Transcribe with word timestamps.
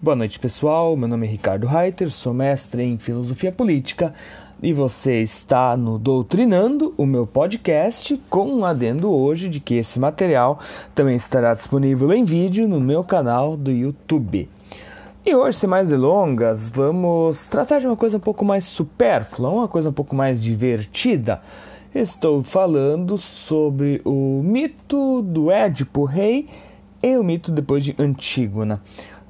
Boa 0.00 0.14
noite, 0.14 0.38
pessoal. 0.38 0.96
Meu 0.96 1.08
nome 1.08 1.26
é 1.26 1.30
Ricardo 1.30 1.66
Reiter, 1.66 2.08
sou 2.12 2.32
mestre 2.32 2.84
em 2.84 2.98
filosofia 2.98 3.50
política 3.50 4.14
e 4.62 4.72
você 4.72 5.20
está 5.22 5.76
no 5.76 5.98
Doutrinando, 5.98 6.94
o 6.96 7.04
meu 7.04 7.26
podcast, 7.26 8.16
com 8.30 8.46
um 8.46 8.64
adendo 8.64 9.10
hoje 9.10 9.48
de 9.48 9.58
que 9.58 9.74
esse 9.74 9.98
material 9.98 10.60
também 10.94 11.16
estará 11.16 11.52
disponível 11.52 12.12
em 12.12 12.22
vídeo 12.22 12.68
no 12.68 12.80
meu 12.80 13.02
canal 13.02 13.56
do 13.56 13.72
YouTube. 13.72 14.48
E 15.26 15.34
hoje, 15.34 15.58
sem 15.58 15.68
mais 15.68 15.88
delongas, 15.88 16.70
vamos 16.70 17.46
tratar 17.46 17.80
de 17.80 17.88
uma 17.88 17.96
coisa 17.96 18.18
um 18.18 18.20
pouco 18.20 18.44
mais 18.44 18.66
supérflua, 18.66 19.50
uma 19.50 19.66
coisa 19.66 19.88
um 19.88 19.92
pouco 19.92 20.14
mais 20.14 20.40
divertida. 20.40 21.42
Estou 21.92 22.44
falando 22.44 23.18
sobre 23.18 24.00
o 24.04 24.42
mito 24.44 25.22
do 25.22 25.50
Édipo 25.50 26.04
Rei 26.04 26.46
e 27.02 27.16
o 27.16 27.24
mito 27.24 27.50
depois 27.50 27.82
de 27.82 27.96
Antígona. 27.98 28.80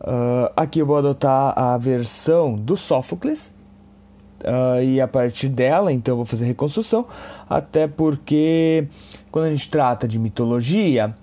Uh, 0.00 0.50
aqui 0.56 0.78
eu 0.78 0.86
vou 0.86 0.96
adotar 0.96 1.58
a 1.58 1.76
versão 1.76 2.54
do 2.54 2.76
Sófocles 2.76 3.52
uh, 4.44 4.82
e 4.82 5.00
a 5.00 5.08
partir 5.08 5.48
dela, 5.48 5.92
então, 5.92 6.12
eu 6.12 6.16
vou 6.16 6.24
fazer 6.24 6.44
reconstrução, 6.46 7.06
até 7.50 7.88
porque 7.88 8.86
quando 9.30 9.46
a 9.46 9.50
gente 9.50 9.68
trata 9.68 10.06
de 10.06 10.18
mitologia, 10.18 11.14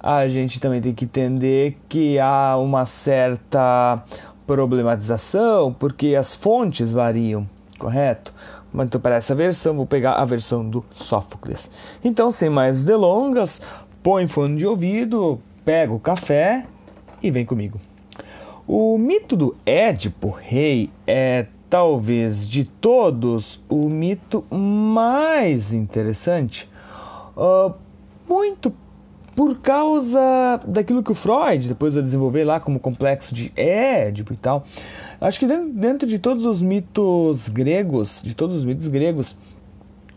a 0.00 0.26
gente 0.26 0.60
também 0.60 0.82
tem 0.82 0.92
que 0.92 1.04
entender 1.04 1.78
que 1.88 2.18
há 2.18 2.56
uma 2.58 2.86
certa 2.86 4.02
problematização, 4.46 5.72
porque 5.72 6.14
as 6.14 6.34
fontes 6.34 6.92
variam, 6.92 7.48
correto? 7.78 8.34
Então, 8.74 9.00
para 9.00 9.14
essa 9.14 9.34
versão, 9.34 9.76
vou 9.76 9.86
pegar 9.86 10.14
a 10.14 10.24
versão 10.24 10.68
do 10.68 10.84
Sófocles. 10.90 11.70
Então, 12.02 12.32
sem 12.32 12.50
mais 12.50 12.84
delongas, 12.84 13.62
põe 14.02 14.26
fone 14.26 14.58
de 14.58 14.66
ouvido, 14.66 15.40
pega 15.64 15.92
o 15.92 16.00
café 16.00 16.66
e 17.22 17.30
vem 17.30 17.46
comigo. 17.46 17.80
O 18.66 18.96
mito 18.96 19.36
do 19.36 19.54
Édipo 19.66 20.30
rei 20.30 20.90
é 21.06 21.46
talvez 21.68 22.48
de 22.48 22.64
todos 22.64 23.60
o 23.68 23.88
mito 23.90 24.42
mais 24.50 25.70
interessante, 25.70 26.70
uh, 27.36 27.74
muito 28.26 28.72
por 29.36 29.58
causa 29.58 30.60
daquilo 30.66 31.02
que 31.02 31.12
o 31.12 31.14
Freud 31.14 31.68
depois 31.68 31.94
vai 31.94 32.02
desenvolver 32.02 32.44
lá 32.44 32.58
como 32.58 32.80
complexo 32.80 33.34
de 33.34 33.52
Édipo 33.54 34.32
e 34.32 34.36
tal. 34.36 34.64
Acho 35.20 35.40
que 35.40 35.46
dentro 35.46 36.08
de 36.08 36.18
todos 36.18 36.46
os 36.46 36.62
mitos 36.62 37.48
gregos, 37.48 38.22
de 38.24 38.34
todos 38.34 38.56
os 38.56 38.64
mitos 38.64 38.88
gregos, 38.88 39.36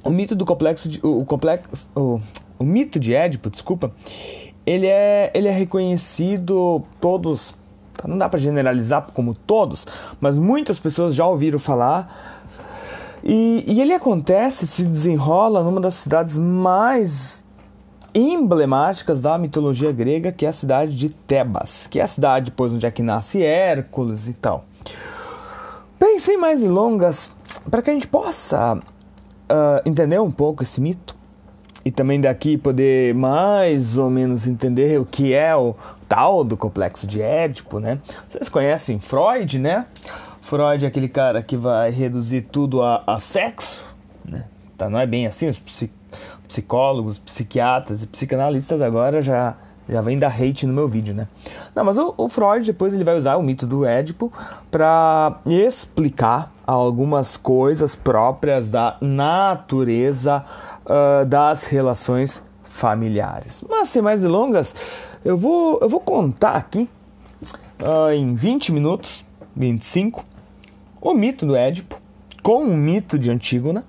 o 0.04 0.10
mito 0.10 0.36
do 0.36 0.46
complexo 0.46 0.88
de, 0.88 1.00
o, 1.04 1.26
complexo 1.26 1.90
o, 1.94 2.22
o 2.58 2.64
mito 2.64 2.98
de 2.98 3.14
Édipo, 3.14 3.50
desculpa, 3.50 3.92
ele 4.66 4.88
é 4.88 5.32
ele 5.34 5.48
é 5.48 5.52
reconhecido 5.52 6.84
todos 7.02 7.54
não 8.06 8.18
dá 8.18 8.28
para 8.28 8.40
generalizar 8.40 9.08
como 9.14 9.34
todos, 9.34 9.88
mas 10.20 10.38
muitas 10.38 10.78
pessoas 10.78 11.16
já 11.16 11.26
ouviram 11.26 11.58
falar. 11.58 12.44
E, 13.24 13.64
e 13.68 13.82
ele 13.82 13.94
acontece, 13.94 14.68
se 14.68 14.84
desenrola 14.84 15.64
numa 15.64 15.82
das 15.82 15.96
cidades 15.96 16.38
mais 16.38 17.44
emblemáticas 18.14 19.22
da 19.22 19.38
mitologia 19.38 19.92
grega, 19.92 20.32
que 20.32 20.46
é 20.46 20.50
a 20.50 20.54
cidade 20.54 20.96
de 20.96 21.10
Tebas, 21.10 21.88
que 21.88 22.00
é 22.00 22.04
a 22.04 22.08
cidade 22.08 22.52
depois 22.52 22.74
onde 22.74 22.86
é 22.86 22.92
que 22.92 23.04
nasce 23.04 23.44
Hércules 23.44 24.28
e 24.28 24.34
tal. 24.34 24.66
Bem, 26.00 26.20
sem 26.20 26.38
mais 26.38 26.60
delongas, 26.62 27.32
para 27.70 27.82
que 27.82 27.90
a 27.90 27.94
gente 27.94 28.08
possa 28.08 28.76
uh, 28.76 29.82
entender 29.86 30.20
um 30.20 30.32
pouco 30.32 30.64
esse 30.64 30.80
mito 30.80 31.16
e 31.84 31.92
também 31.92 32.20
daqui 32.20 32.58
poder 32.58 33.16
mais 33.16 33.98
ou 33.98 34.10
menos 34.10 34.46
entender 34.46 35.00
o 35.00 35.06
que 35.06 35.34
é 35.34 35.56
o 35.56 35.76
tal 36.08 36.44
do 36.44 36.56
complexo 36.56 37.06
de 37.06 37.22
Édipo, 37.22 37.80
né? 37.80 38.00
Vocês 38.28 38.50
conhecem 38.50 39.00
Freud, 39.00 39.60
né? 39.60 39.86
Freud 40.42 40.86
é 40.86 40.88
aquele 40.88 41.10
cara 41.10 41.42
que 41.42 41.58
vai 41.58 41.92
reduzir 41.92 42.42
tudo 42.44 42.82
a, 42.82 43.04
a 43.06 43.20
sexo, 43.20 43.84
né? 44.24 44.46
Tá, 44.78 44.90
não 44.90 45.00
é 45.00 45.06
bem 45.06 45.28
assim, 45.28 45.50
os 45.50 45.62
psicólogos, 46.48 47.18
psiquiatras 47.18 48.04
e 48.04 48.08
psicanalistas 48.08 48.82
agora 48.82 49.22
já 49.22 49.56
já 49.90 50.02
vem 50.02 50.20
dar 50.20 50.28
hate 50.28 50.66
no 50.66 50.74
meu 50.74 50.88
vídeo, 50.88 51.14
né? 51.14 51.28
Não, 51.74 51.84
mas 51.86 51.98
o, 51.98 52.14
o 52.18 52.28
Freud 52.28 52.66
depois 52.66 52.94
ele 52.94 53.04
vai 53.04 53.18
usar 53.18 53.38
o 53.38 53.44
mito 53.44 53.66
do 53.66 53.86
Édipo 53.86 54.32
para 54.70 55.40
explicar 55.46 56.52
algumas 56.66 57.38
coisas 57.38 57.96
próprias 57.96 58.70
da 58.70 58.98
natureza 59.00 60.44
uh, 60.86 61.26
das 61.26 61.64
relações 61.64 62.44
familiares. 62.64 63.64
Mas 63.68 63.88
sem 63.90 64.02
mais 64.02 64.22
delongas, 64.22 64.76
eu 65.24 65.38
vou, 65.38 65.80
eu 65.82 65.90
vou 65.90 66.00
contar 66.00 66.54
aqui 66.54 66.90
uh, 67.80 68.12
em 68.14 68.34
20 68.34 68.72
minutos, 68.72 69.26
25, 69.56 70.24
o 71.02 71.14
mito 71.14 71.46
do 71.46 71.56
Édipo 71.56 72.00
com 72.42 72.64
o 72.64 72.78
mito 72.78 73.20
de 73.20 73.30
Antígona. 73.30 73.84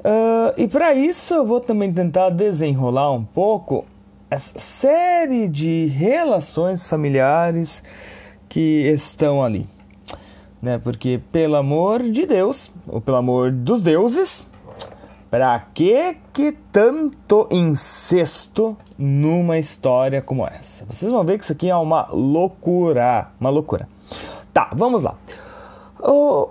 Uh, 0.00 0.52
e 0.58 0.68
para 0.68 0.92
isso 0.92 1.32
eu 1.32 1.46
vou 1.46 1.60
também 1.60 1.92
tentar 1.92 2.28
desenrolar 2.28 3.10
um 3.12 3.24
pouco 3.24 3.86
essa 4.30 4.58
série 4.58 5.48
de 5.48 5.86
relações 5.86 6.88
familiares 6.88 7.82
que 8.48 8.86
estão 8.88 9.42
ali. 9.42 9.66
Né? 10.60 10.78
Porque, 10.78 11.20
pelo 11.30 11.56
amor 11.56 12.02
de 12.02 12.26
Deus, 12.26 12.70
ou 12.86 13.00
pelo 13.00 13.16
amor 13.16 13.50
dos 13.50 13.80
deuses, 13.80 14.46
Pra 15.34 15.58
que 15.74 16.16
que 16.32 16.52
tanto 16.70 17.48
incesto 17.50 18.76
numa 18.96 19.58
história 19.58 20.22
como 20.22 20.46
essa? 20.46 20.84
Vocês 20.88 21.10
vão 21.10 21.24
ver 21.24 21.38
que 21.38 21.42
isso 21.42 21.52
aqui 21.52 21.68
é 21.68 21.74
uma 21.74 22.06
loucura, 22.12 23.32
uma 23.40 23.50
loucura. 23.50 23.88
Tá, 24.52 24.70
vamos 24.72 25.02
lá. 25.02 25.16
O... 25.98 26.50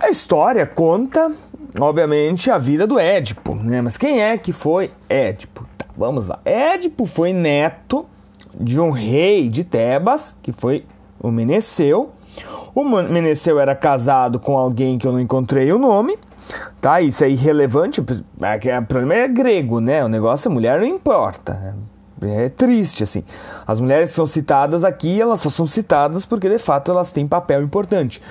A 0.00 0.10
história 0.10 0.66
conta, 0.66 1.30
obviamente, 1.78 2.50
a 2.50 2.58
vida 2.58 2.84
do 2.84 2.98
Édipo, 2.98 3.54
né? 3.54 3.80
Mas 3.80 3.96
quem 3.96 4.24
é 4.24 4.36
que 4.38 4.52
foi 4.52 4.90
Édipo? 5.08 5.64
Tá, 5.78 5.86
vamos 5.96 6.26
lá. 6.26 6.40
Édipo 6.44 7.06
foi 7.06 7.32
neto 7.32 8.06
de 8.52 8.80
um 8.80 8.90
rei 8.90 9.48
de 9.48 9.62
Tebas, 9.62 10.36
que 10.42 10.50
foi 10.50 10.84
o 11.20 11.30
Meneceu. 11.30 12.10
O 12.74 12.82
Meneceu 12.82 13.60
era 13.60 13.76
casado 13.76 14.40
com 14.40 14.58
alguém 14.58 14.98
que 14.98 15.06
eu 15.06 15.12
não 15.12 15.20
encontrei 15.20 15.70
o 15.70 15.78
nome 15.78 16.18
Tá, 16.80 17.00
isso 17.00 17.24
é 17.24 17.30
irrelevante. 17.30 18.02
É 18.40 18.78
o 18.78 18.86
problema 18.86 19.14
é 19.14 19.28
grego, 19.28 19.80
né? 19.80 20.04
O 20.04 20.08
negócio, 20.08 20.50
a 20.50 20.54
mulher 20.54 20.78
não 20.78 20.86
importa. 20.86 21.74
É 22.22 22.48
triste, 22.48 23.02
assim. 23.02 23.24
As 23.66 23.80
mulheres 23.80 24.10
que 24.10 24.16
são 24.16 24.26
citadas 24.26 24.84
aqui, 24.84 25.20
elas 25.20 25.40
só 25.40 25.50
são 25.50 25.66
citadas 25.66 26.24
porque 26.24 26.48
de 26.48 26.58
fato 26.58 26.90
elas 26.90 27.12
têm 27.12 27.26
papel 27.26 27.62
importante. 27.62 28.22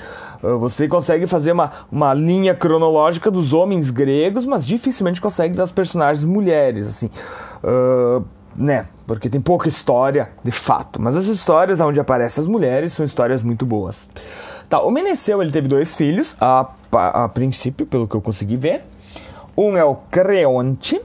Ah, 0.44 0.56
você 0.56 0.88
consegue 0.88 1.28
fazer 1.28 1.51
uma, 1.51 1.72
uma 1.91 2.13
linha 2.13 2.53
cronológica 2.56 3.29
dos 3.29 3.53
homens 3.53 3.91
gregos, 3.91 4.45
mas 4.45 4.66
dificilmente 4.66 5.22
consegue 5.22 5.56
das 5.56 5.72
personagens 5.72 6.25
mulheres, 6.25 6.88
assim. 6.88 7.09
Uh, 7.63 8.24
né? 8.56 8.88
Porque 9.06 9.30
tem 9.30 9.41
pouca 9.41 9.68
história 9.68 10.30
de 10.44 10.51
fato. 10.51 11.01
Mas 11.01 11.16
as 11.16 11.25
histórias 11.25 11.80
onde 11.80 12.00
aparecem 12.00 12.41
as 12.41 12.47
mulheres 12.47 12.94
são 12.94 13.06
histórias 13.06 13.44
muito 13.44 13.66
boas. 13.66 14.09
Tá, 14.69 14.81
o 14.81 14.90
Meneceu 14.90 15.41
ele 15.41 15.51
teve 15.51 15.68
dois 15.68 15.95
filhos, 15.95 16.35
a, 16.40 16.68
a, 16.98 17.30
princípio, 17.30 17.86
pelo 17.86 18.08
que 18.08 18.16
eu 18.16 18.22
consegui 18.22 18.56
ver. 18.56 18.86
Um 19.56 19.78
é 19.78 19.84
o 19.84 19.96
Creonte 20.09 21.02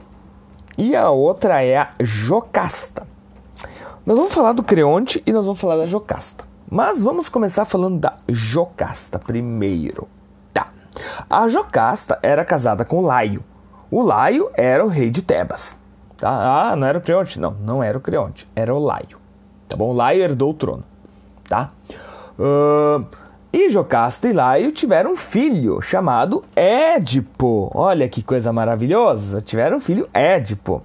e 0.77 0.95
a 0.95 1.09
outra 1.09 1.63
é 1.63 1.77
a 1.77 1.89
Jocasta. 1.99 3.07
Nós 4.05 4.17
vamos 4.17 4.33
falar 4.33 4.53
do 4.53 4.63
Creonte 4.63 5.21
e 5.25 5.31
nós 5.31 5.45
vamos 5.45 5.59
falar 5.59 5.77
da 5.77 5.85
Jocasta. 5.85 6.45
Mas 6.69 7.03
vamos 7.03 7.29
começar 7.29 7.65
falando 7.65 7.99
da 7.99 8.15
Jocasta 8.27 9.19
primeiro. 9.19 10.07
Tá. 10.53 10.69
A 11.29 11.47
Jocasta 11.47 12.19
era 12.21 12.45
casada 12.45 12.85
com 12.85 13.01
Laio. 13.01 13.43
O 13.91 14.01
Laio 14.01 14.49
era 14.53 14.85
o 14.85 14.87
rei 14.87 15.09
de 15.09 15.21
Tebas. 15.21 15.75
Tá? 16.17 16.71
Ah, 16.71 16.75
não 16.75 16.85
era 16.85 16.97
o 16.97 17.01
Creonte? 17.01 17.39
Não, 17.39 17.51
não 17.51 17.81
era 17.81 17.97
o 17.97 18.01
Creonte, 18.01 18.47
era 18.55 18.73
o 18.73 18.79
Laio. 18.79 19.19
Tá 19.67 19.77
bom? 19.77 19.89
O 19.89 19.93
Laio 19.93 20.21
herdou 20.21 20.51
o 20.51 20.53
trono. 20.53 20.83
Tá? 21.47 21.71
Uh, 22.37 23.05
e 23.51 23.69
Jocasta 23.69 24.27
e 24.27 24.33
Laio 24.33 24.71
tiveram 24.71 25.13
um 25.13 25.15
filho 25.15 25.81
chamado 25.81 26.43
Édipo. 26.55 27.71
Olha 27.73 28.07
que 28.07 28.21
coisa 28.21 28.53
maravilhosa! 28.53 29.41
Tiveram 29.41 29.77
um 29.77 29.79
filho 29.79 30.07
Édipo. 30.13 30.83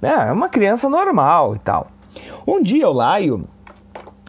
É 0.00 0.32
uma 0.32 0.48
criança 0.48 0.88
normal 0.88 1.56
e 1.56 1.58
tal. 1.58 1.88
Um 2.46 2.62
dia 2.62 2.88
o 2.88 2.92
Laio 2.92 3.48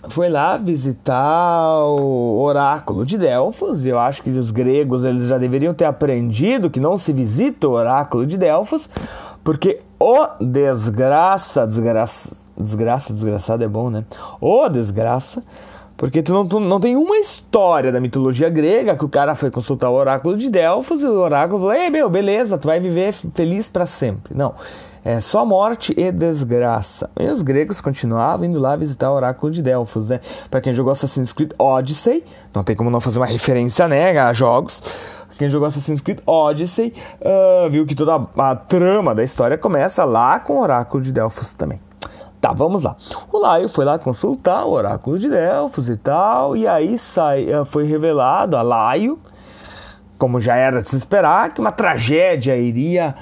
foi 0.08 0.30
lá 0.30 0.58
visitar 0.58 1.84
o 1.86 2.42
oráculo 2.42 3.06
de 3.06 3.18
Delfos. 3.18 3.86
Eu 3.86 4.00
acho 4.00 4.24
que 4.24 4.30
os 4.32 4.50
gregos 4.50 5.04
eles 5.04 5.28
já 5.28 5.38
deveriam 5.38 5.74
ter 5.74 5.86
aprendido 5.86 6.70
que 6.70 6.80
não 6.80 6.98
se 6.98 7.14
visita 7.14 7.68
o 7.68 7.72
oráculo 7.72 8.26
de 8.26 8.38
Delfos, 8.38 8.90
porque 9.44 9.80
o 10.00 10.28
desgraça, 10.40 11.68
desgraça, 11.68 12.36
desgraça, 12.58 13.14
desgraçado 13.14 13.64
é 13.64 13.68
bom, 13.68 13.90
né? 13.90 14.06
O 14.42 14.68
desgraça 14.70 15.44
porque 16.00 16.24
tu 16.24 16.32
não, 16.32 16.48
tu 16.48 16.62
não 16.62 16.80
tem 16.80 16.96
uma 16.96 17.18
história 17.18 17.92
da 17.92 18.00
mitologia 18.00 18.50
grega 18.50 18.96
que 18.96 19.04
o 19.04 19.10
cara 19.10 19.36
foi 19.36 19.52
consultar 19.52 19.90
o 19.90 19.94
oráculo 19.94 20.38
de 20.38 20.50
Delfos 20.50 21.02
e 21.04 21.06
o 21.06 21.20
oráculo 21.20 21.60
falou: 21.60 21.74
Ei, 21.74 21.90
meu, 21.90 22.10
beleza, 22.10 22.58
tu 22.58 22.68
vai 22.68 22.80
viver 22.80 23.12
feliz 23.12 23.68
para 23.68 23.86
sempre. 23.86 24.34
Não. 24.34 24.56
É 25.04 25.20
só 25.20 25.46
morte 25.46 25.94
e 25.98 26.10
desgraça. 26.10 27.10
E 27.20 27.28
os 27.28 27.42
gregos 27.42 27.82
continuavam 27.82 28.46
indo 28.46 28.60
lá 28.60 28.78
visitar 28.78 29.12
o 29.12 29.16
oráculo 29.16 29.52
de 29.52 29.62
Delfos, 29.62 30.08
né? 30.08 30.22
Para 30.50 30.62
quem 30.62 30.74
jogou 30.74 30.94
Assassin's 30.94 31.34
Creed 31.34 31.52
Odyssey, 31.60 32.24
não 32.54 32.64
tem 32.64 32.78
como 32.78 32.90
não 32.90 33.02
fazer 33.02 33.20
uma 33.20 33.26
referência, 33.26 33.86
né, 33.90 34.18
a 34.18 34.32
jogos. 34.32 34.82
Quem 35.38 35.50
jogou 35.50 35.68
Assassin's 35.68 36.00
Creed 36.00 36.20
Odyssey 36.26 36.94
uh, 37.20 37.70
viu 37.70 37.86
que 37.86 37.96
toda 37.96 38.16
a, 38.16 38.52
a 38.52 38.56
trama 38.56 39.14
da 39.14 39.24
história 39.24 39.58
começa 39.58 40.06
lá 40.06 40.40
com 40.40 40.54
o 40.54 40.62
oráculo 40.62 41.04
de 41.04 41.12
Delfos 41.12 41.54
também. 41.54 41.80
Tá, 42.42 42.54
vamos 42.54 42.84
lá. 42.84 42.96
O 43.32 43.38
Laio 43.38 43.68
foi 43.68 43.84
lá 43.84 44.00
consultar 44.00 44.66
o 44.66 44.72
oráculo 44.72 45.20
de 45.20 45.30
Delfos 45.30 45.90
e 45.90 45.98
tal, 45.98 46.56
e 46.56 46.66
aí 46.66 46.98
sai, 46.98 47.52
eh, 47.52 47.66
foi 47.66 47.84
revelado 47.84 48.56
a 48.56 48.62
Laio, 48.62 49.20
como 50.18 50.40
já 50.40 50.56
era 50.56 50.82
de 50.82 50.90
se 50.90 50.96
esperar, 50.96 51.52
que 51.52 51.60
uma 51.60 51.72
tragédia 51.72 52.56
iria 52.56 53.14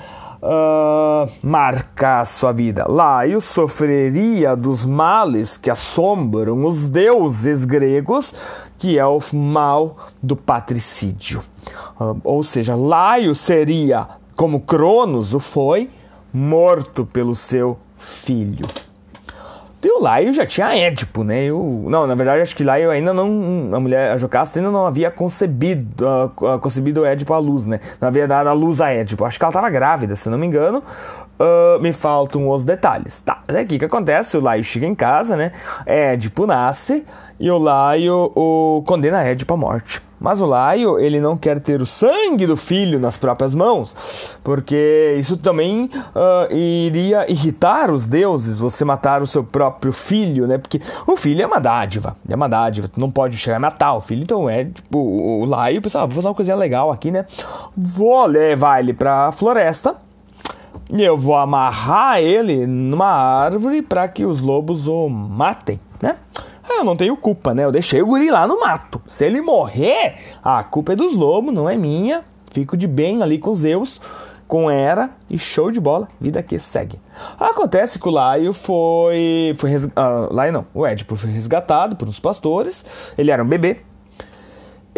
uh, 0.42 1.30
marcar 1.42 2.26
sua 2.26 2.52
vida. 2.52 2.86
Laio 2.88 3.42
sofreria 3.42 4.56
dos 4.56 4.86
males 4.86 5.58
que 5.58 5.70
assombram 5.70 6.66
os 6.66 6.88
deuses 6.88 7.66
gregos, 7.66 8.34
que 8.78 8.98
é 8.98 9.06
o 9.06 9.20
mal 9.34 9.98
do 10.22 10.36
patricídio. 10.36 11.42
Uh, 12.00 12.20
ou 12.24 12.44
seja, 12.44 12.76
Laio 12.76 13.34
seria, 13.36 14.08
como 14.36 14.62
Cronos 14.62 15.34
o 15.34 15.40
foi, 15.40 15.90
morto 16.34 17.06
pelo 17.06 17.36
seu 17.36 17.78
filho. 17.98 18.68
E 19.84 20.00
o 20.00 20.02
Laio 20.02 20.34
já 20.34 20.46
tinha 20.46 20.76
Édipo, 20.76 21.24
né? 21.24 21.44
Eu, 21.44 21.86
não, 21.88 22.08
na 22.08 22.16
verdade, 22.16 22.42
acho 22.42 22.56
que 22.56 22.64
Laio 22.64 22.90
ainda 22.90 23.14
não. 23.14 23.70
A 23.74 23.80
mulher, 23.80 24.12
a 24.12 24.18
Jocasta 24.18 24.58
ainda 24.58 24.72
não 24.72 24.88
havia 24.88 25.12
concebido, 25.12 26.04
uh, 26.04 26.60
concebido 26.60 27.06
Édipo 27.06 27.32
à 27.32 27.38
luz, 27.38 27.68
né? 27.68 27.80
Não 28.02 28.08
havia 28.08 28.28
dado 28.28 28.48
a 28.48 28.54
luz 28.54 28.82
a 28.82 28.90
Édipo. 28.90 29.24
Acho 29.24 29.38
que 29.38 29.46
ela 29.46 29.52
estava 29.52 29.70
grávida, 29.70 30.16
se 30.16 30.30
não 30.30 30.38
me 30.38 30.48
engano. 30.48 30.84
Uh, 31.40 31.80
me 31.82 31.94
faltam 31.94 32.50
os 32.50 32.66
detalhes. 32.66 33.22
Tá, 33.22 33.44
é 33.48 33.60
aqui 33.60 33.78
que 33.78 33.86
acontece: 33.86 34.36
o 34.36 34.42
Laio 34.42 34.64
chega 34.64 34.88
em 34.88 34.96
casa, 34.96 35.36
né? 35.36 35.52
Édipo 35.86 36.46
nasce 36.46 37.06
e 37.40 37.50
o 37.52 37.58
Laio 37.58 38.32
o 38.36 38.84
condena 38.86 39.24
Édipo 39.24 39.54
à 39.54 39.58
morte. 39.58 40.02
Mas 40.20 40.42
o 40.42 40.48
Laio, 40.48 40.98
ele 40.98 41.20
não 41.20 41.38
quer 41.38 41.62
ter 41.62 41.80
o 41.80 41.86
sangue 41.86 42.48
do 42.48 42.58
filho 42.58 43.00
nas 43.00 43.16
próprias 43.16 43.54
mãos, 43.54 44.36
porque 44.44 45.16
isso 45.20 45.38
também 45.38 45.92
uh, 45.94 46.54
iria 46.54 47.32
irritar 47.32 47.92
os 47.92 48.08
deuses, 48.08 48.58
você 48.58 48.84
matar 48.84 49.22
o 49.22 49.28
seu 49.28 49.44
próprio 49.44 49.94
filho, 49.94 50.48
né? 50.48 50.58
Porque 50.58 50.82
o 51.06 51.16
filho 51.16 51.44
é 51.44 51.46
uma 51.46 51.60
dádiva, 51.60 52.18
é 52.28 52.36
uma 52.36 52.50
dádiva, 52.50 52.88
tu 52.88 53.00
não 53.00 53.12
pode 53.12 53.38
chegar 53.38 53.58
a 53.58 53.60
matar 53.60 53.94
o 53.94 54.02
filho, 54.02 54.24
então 54.24 54.50
é 54.50 54.66
tipo, 54.66 54.98
o, 54.98 55.42
o 55.42 55.46
Laio, 55.46 55.84
pessoal, 55.84 56.06
ah, 56.06 56.08
vou 56.08 56.16
fazer 56.16 56.28
uma 56.28 56.34
coisinha 56.34 56.58
legal 56.58 56.92
aqui, 56.92 57.12
né? 57.12 57.26
Vou 57.76 58.26
levar 58.26 58.80
ele 58.80 58.94
pra 58.94 59.32
floresta, 59.32 59.96
e 60.92 61.04
eu 61.04 61.18
vou 61.18 61.36
amarrar 61.36 62.20
ele 62.20 62.66
numa 62.66 63.08
árvore 63.08 63.82
para 63.82 64.08
que 64.08 64.26
os 64.26 64.42
lobos 64.42 64.88
o 64.88 65.10
matem, 65.10 65.80
né? 66.02 66.18
eu 66.78 66.84
não 66.84 66.96
tenho 66.96 67.18
culpa, 67.18 67.54
né? 67.54 67.66
Eu 67.66 67.72
deixei 67.72 68.02
o 68.02 68.06
guri 68.06 68.30
lá 68.30 68.48
no 68.48 68.60
mato. 68.60 69.02
Se 69.08 69.26
ele 69.26 69.42
morrer, 69.42 70.16
a 70.44 70.64
culpa 70.64 70.94
é 70.94 70.96
dos 70.96 71.16
lobos, 71.16 71.54
não 71.54 71.70
é 71.70 71.76
minha. 71.76 72.24
Fico 72.52 72.78
de 72.78 72.88
bem 72.88 73.22
ali 73.22 73.38
com 73.38 73.54
Zeus, 73.54 74.00
com 74.48 74.70
Hera 74.70 75.10
e 75.30 75.38
show 75.38 75.72
de 75.72 75.80
bola, 75.80 76.08
vida 76.20 76.42
que 76.42 76.60
segue. 76.60 77.00
Acontece 77.40 78.00
que 78.00 78.08
o 78.08 78.12
Laio 78.12 78.54
foi. 78.54 79.54
foi 79.58 79.70
res... 79.70 79.86
uh, 79.86 80.32
Laio 80.32 80.54
não, 80.54 80.66
o 80.74 80.86
Édipo 80.86 81.16
foi 81.16 81.32
resgatado 81.32 81.96
por 81.96 82.08
uns 82.08 82.20
pastores. 82.20 82.86
Ele 83.18 83.32
era 83.32 83.44
um 83.44 83.48
bebê. 83.48 83.82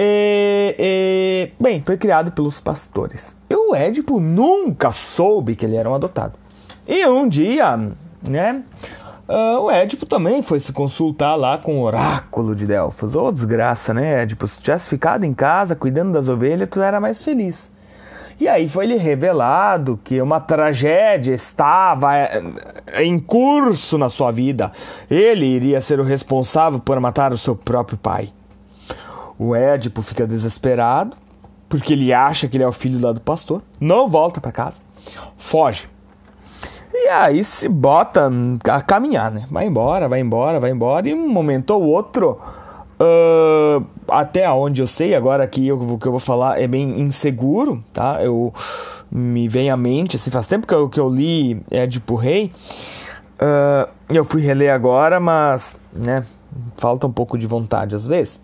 E, 0.02 0.76
e, 0.80 1.52
bem, 1.62 1.84
foi 1.86 1.98
criado 1.98 2.32
pelos 2.32 2.62
pastores. 2.62 3.36
E 3.50 3.54
o 3.54 3.76
Édipo 3.76 4.18
nunca 4.18 4.94
soube 4.94 5.58
que 5.58 5.66
ele 5.66 5.76
era 5.76 5.90
um 5.90 5.94
adotado. 5.94 6.36
E 6.88 7.06
um 7.06 7.28
dia, 7.28 7.78
né? 8.26 8.64
Uh, 9.28 9.60
o 9.60 9.70
Édipo 9.70 10.06
também 10.06 10.42
foi 10.42 10.62
se 10.62 10.72
consultar 10.72 11.36
lá 11.36 11.58
com 11.58 11.80
o 11.80 11.84
oráculo 11.84 12.56
de 12.56 12.66
Delfos. 12.66 13.14
Ô, 13.14 13.26
oh, 13.26 13.32
desgraça, 13.34 13.94
né, 13.94 14.22
Édipo? 14.22 14.48
Se 14.48 14.62
tivesse 14.62 14.88
ficado 14.88 15.26
em 15.26 15.34
casa 15.34 15.76
cuidando 15.76 16.14
das 16.14 16.30
ovelhas, 16.30 16.70
tu 16.72 16.80
era 16.80 17.02
mais 17.02 17.22
feliz. 17.22 17.70
E 18.40 18.48
aí 18.48 18.70
foi-lhe 18.70 18.96
revelado 18.96 20.00
que 20.02 20.22
uma 20.22 20.40
tragédia 20.40 21.34
estava 21.34 22.16
eh, 22.16 22.42
em 23.04 23.20
curso 23.20 23.98
na 23.98 24.08
sua 24.08 24.32
vida. 24.32 24.72
Ele 25.12 25.46
iria 25.46 25.82
ser 25.82 26.00
o 26.00 26.06
responsável 26.06 26.80
por 26.80 26.98
matar 27.02 27.34
o 27.34 27.38
seu 27.38 27.54
próprio 27.54 27.98
pai. 27.98 28.32
O 29.40 29.56
Édipo 29.56 30.04
fica 30.04 30.28
desesperado, 30.28 31.18
porque 31.68 31.94
ele 31.94 32.14
acha 32.14 32.48
que 32.48 32.58
ele 32.58 32.64
é 32.64 32.68
o 32.68 32.72
filho 32.72 33.02
lá 33.02 33.12
do 33.14 33.22
pastor. 33.22 33.64
Não 33.80 34.08
volta 34.08 34.40
para 34.40 34.52
casa. 34.52 34.82
Foge 35.38 35.88
e 36.94 37.08
aí 37.08 37.44
se 37.44 37.70
bota 37.70 38.30
a 38.70 38.82
caminhar, 38.82 39.32
né? 39.32 39.46
Vai 39.50 39.66
embora, 39.66 40.10
vai 40.10 40.20
embora, 40.20 40.60
vai 40.60 40.72
embora. 40.72 41.08
E 41.08 41.14
um 41.14 41.30
momento 41.30 41.72
ou 41.72 41.84
outro, 41.84 42.40
uh, 43.00 43.86
até 44.08 44.50
onde 44.52 44.82
eu 44.82 44.88
sei, 44.88 45.16
agora 45.16 45.44
aqui 45.44 45.72
o 45.72 45.98
que 45.98 46.08
eu 46.08 46.12
vou 46.12 46.20
falar 46.20 46.62
é 46.62 46.68
bem 46.68 47.00
inseguro, 47.00 47.84
tá? 47.94 48.22
Eu 48.22 48.54
me 49.10 49.48
vem 49.48 49.70
à 49.70 49.78
mente, 49.78 50.18
assim, 50.18 50.30
faz 50.30 50.46
tempo 50.46 50.68
que 50.68 50.74
eu, 50.74 50.90
que 50.90 51.00
eu 51.00 51.10
li 51.10 51.62
Édipo 51.72 52.16
Rei. 52.16 52.52
Uh, 53.36 53.90
eu 54.10 54.26
fui 54.26 54.42
reler 54.42 54.74
agora, 54.74 55.20
mas, 55.20 55.78
né, 55.94 56.26
falta 56.78 57.08
um 57.08 57.12
pouco 57.12 57.38
de 57.38 57.48
vontade 57.48 57.96
às 57.96 58.06
vezes. 58.06 58.42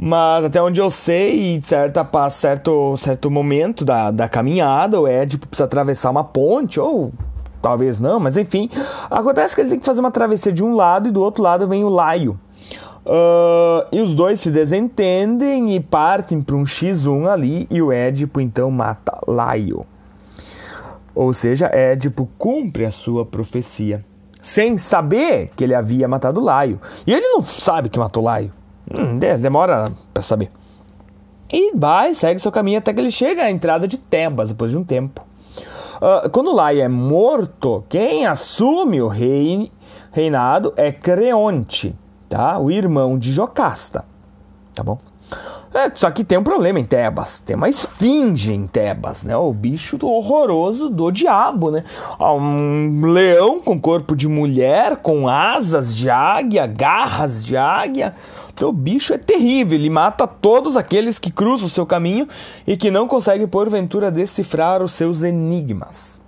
Mas 0.00 0.44
até 0.44 0.62
onde 0.62 0.80
eu 0.80 0.88
sei, 0.90 1.60
certa, 1.60 2.06
certo, 2.30 2.96
certo 2.96 3.28
momento 3.28 3.84
da, 3.84 4.12
da 4.12 4.28
caminhada, 4.28 5.00
o 5.00 5.08
Édipo 5.08 5.48
precisa 5.48 5.64
atravessar 5.64 6.10
uma 6.10 6.22
ponte, 6.22 6.78
ou 6.78 7.12
talvez 7.60 7.98
não, 7.98 8.20
mas 8.20 8.36
enfim. 8.36 8.70
Acontece 9.10 9.56
que 9.56 9.60
ele 9.60 9.70
tem 9.70 9.80
que 9.80 9.84
fazer 9.84 9.98
uma 9.98 10.12
travessia 10.12 10.52
de 10.52 10.62
um 10.62 10.76
lado 10.76 11.08
e 11.08 11.10
do 11.10 11.20
outro 11.20 11.42
lado 11.42 11.66
vem 11.66 11.82
o 11.82 11.88
Laio. 11.88 12.38
Uh, 13.04 13.88
e 13.90 14.00
os 14.00 14.14
dois 14.14 14.38
se 14.38 14.52
desentendem 14.52 15.74
e 15.74 15.80
partem 15.80 16.42
para 16.42 16.54
um 16.54 16.62
X1 16.62 17.26
ali 17.26 17.66
e 17.68 17.82
o 17.82 17.90
Édipo 17.90 18.40
então 18.40 18.70
mata 18.70 19.18
Laio. 19.26 19.84
Ou 21.12 21.34
seja, 21.34 21.66
Édipo 21.72 22.28
cumpre 22.38 22.84
a 22.84 22.92
sua 22.92 23.26
profecia, 23.26 24.04
sem 24.40 24.78
saber 24.78 25.50
que 25.56 25.64
ele 25.64 25.74
havia 25.74 26.06
matado 26.06 26.40
Laio. 26.40 26.80
E 27.04 27.12
ele 27.12 27.26
não 27.26 27.42
sabe 27.42 27.88
que 27.88 27.98
matou 27.98 28.22
Laio. 28.22 28.52
Hum, 28.96 29.18
demora 29.18 29.90
para 30.12 30.22
saber. 30.22 30.50
E 31.50 31.72
vai, 31.74 32.12
segue 32.14 32.40
seu 32.40 32.52
caminho 32.52 32.78
até 32.78 32.92
que 32.92 33.00
ele 33.00 33.10
chega 33.10 33.44
à 33.44 33.50
entrada 33.50 33.88
de 33.88 33.96
Tebas, 33.96 34.50
depois 34.50 34.70
de 34.70 34.76
um 34.76 34.84
tempo. 34.84 35.26
Uh, 35.96 36.28
quando 36.30 36.54
Lai 36.54 36.80
é 36.80 36.88
morto, 36.88 37.84
quem 37.88 38.26
assume 38.26 39.00
o 39.00 39.08
rei, 39.08 39.72
reinado 40.12 40.72
é 40.76 40.92
Creonte, 40.92 41.94
tá? 42.28 42.58
O 42.58 42.70
irmão 42.70 43.18
de 43.18 43.32
Jocasta, 43.32 44.04
tá 44.74 44.82
bom? 44.82 44.98
É, 45.74 45.90
só 45.94 46.10
que 46.10 46.24
tem 46.24 46.38
um 46.38 46.42
problema 46.42 46.80
em 46.80 46.84
Tebas. 46.84 47.40
Tem 47.40 47.54
uma 47.54 47.68
esfinge 47.68 48.52
em 48.52 48.66
Tebas, 48.66 49.24
né? 49.24 49.36
O 49.36 49.52
bicho 49.52 49.98
horroroso 50.02 50.88
do 50.88 51.10
diabo, 51.10 51.70
né? 51.70 51.84
Um 52.18 53.04
leão 53.04 53.60
com 53.60 53.78
corpo 53.78 54.16
de 54.16 54.26
mulher, 54.26 54.96
com 54.96 55.28
asas 55.28 55.94
de 55.94 56.08
águia, 56.08 56.66
garras 56.66 57.44
de 57.44 57.56
águia. 57.56 58.14
O 58.60 58.72
bicho 58.72 59.12
é 59.14 59.18
terrível, 59.18 59.78
ele 59.78 59.90
mata 59.90 60.26
todos 60.26 60.76
aqueles 60.76 61.18
que 61.18 61.30
cruzam 61.30 61.66
o 61.66 61.70
seu 61.70 61.86
caminho 61.86 62.28
e 62.66 62.76
que 62.76 62.90
não 62.90 63.06
conseguem 63.06 63.46
porventura 63.46 64.10
decifrar 64.10 64.82
os 64.82 64.92
seus 64.92 65.22
enigmas. 65.22 66.20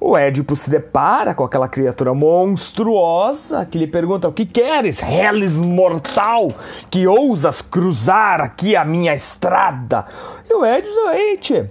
O 0.00 0.16
Édipo 0.16 0.56
se 0.56 0.70
depara 0.70 1.34
com 1.34 1.44
aquela 1.44 1.68
criatura 1.68 2.14
monstruosa 2.14 3.66
que 3.66 3.76
lhe 3.76 3.86
pergunta: 3.86 4.26
O 4.26 4.32
que 4.32 4.46
queres, 4.46 4.98
reles 4.98 5.56
mortal, 5.56 6.50
que 6.90 7.06
ousas 7.06 7.60
cruzar 7.60 8.40
aqui 8.40 8.74
a 8.74 8.84
minha 8.84 9.14
estrada? 9.14 10.06
E 10.48 10.54
o 10.54 10.64
Édipo 10.64 10.88
diz: 10.88 11.50
Ei, 11.50 11.70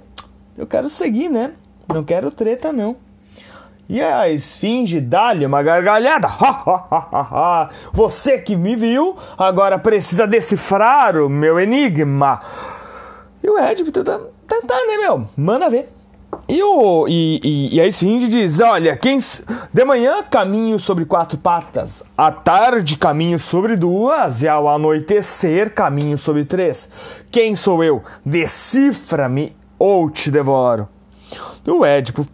eu 0.55 0.67
quero 0.67 0.87
seguir, 0.87 1.29
né? 1.29 1.53
Não 1.91 2.03
quero 2.03 2.31
treta, 2.31 2.71
não. 2.71 2.95
E 3.89 3.99
a 4.03 4.29
esfinge 4.29 5.01
dá-lhe 5.01 5.43
uma 5.43 5.63
gargalhada. 5.63 6.27
Você 7.91 8.37
que 8.37 8.55
me 8.55 8.75
viu, 8.75 9.17
agora 9.35 9.79
precisa 9.79 10.27
decifrar 10.27 11.17
o 11.17 11.27
meu 11.27 11.59
enigma. 11.59 12.39
E 13.43 13.49
o 13.49 13.57
Ed, 13.57 13.83
tá, 13.91 14.03
tá, 14.03 14.61
tá, 14.67 14.75
né, 14.85 14.97
meu? 14.99 15.27
Manda 15.35 15.71
ver. 15.71 15.89
E, 16.47 16.61
o, 16.61 17.07
e, 17.07 17.39
e, 17.43 17.75
e 17.75 17.81
a 17.81 17.87
esfinge 17.87 18.27
diz: 18.27 18.59
Olha, 18.59 18.95
quem 18.95 19.17
de 19.73 19.85
manhã 19.85 20.21
caminho 20.21 20.77
sobre 20.77 21.03
quatro 21.03 21.39
patas, 21.39 22.03
à 22.15 22.31
tarde 22.31 22.95
caminho 22.95 23.39
sobre 23.39 23.75
duas, 23.75 24.43
e 24.43 24.47
ao 24.47 24.69
anoitecer 24.69 25.73
caminho 25.73 26.17
sobre 26.17 26.45
três. 26.45 26.91
Quem 27.31 27.55
sou 27.55 27.83
eu? 27.83 28.03
Decifra-me 28.23 29.55
ou 29.79 30.11
te 30.11 30.29
devoro. 30.29 30.87
O 31.65 31.83
Édipo 31.83 32.27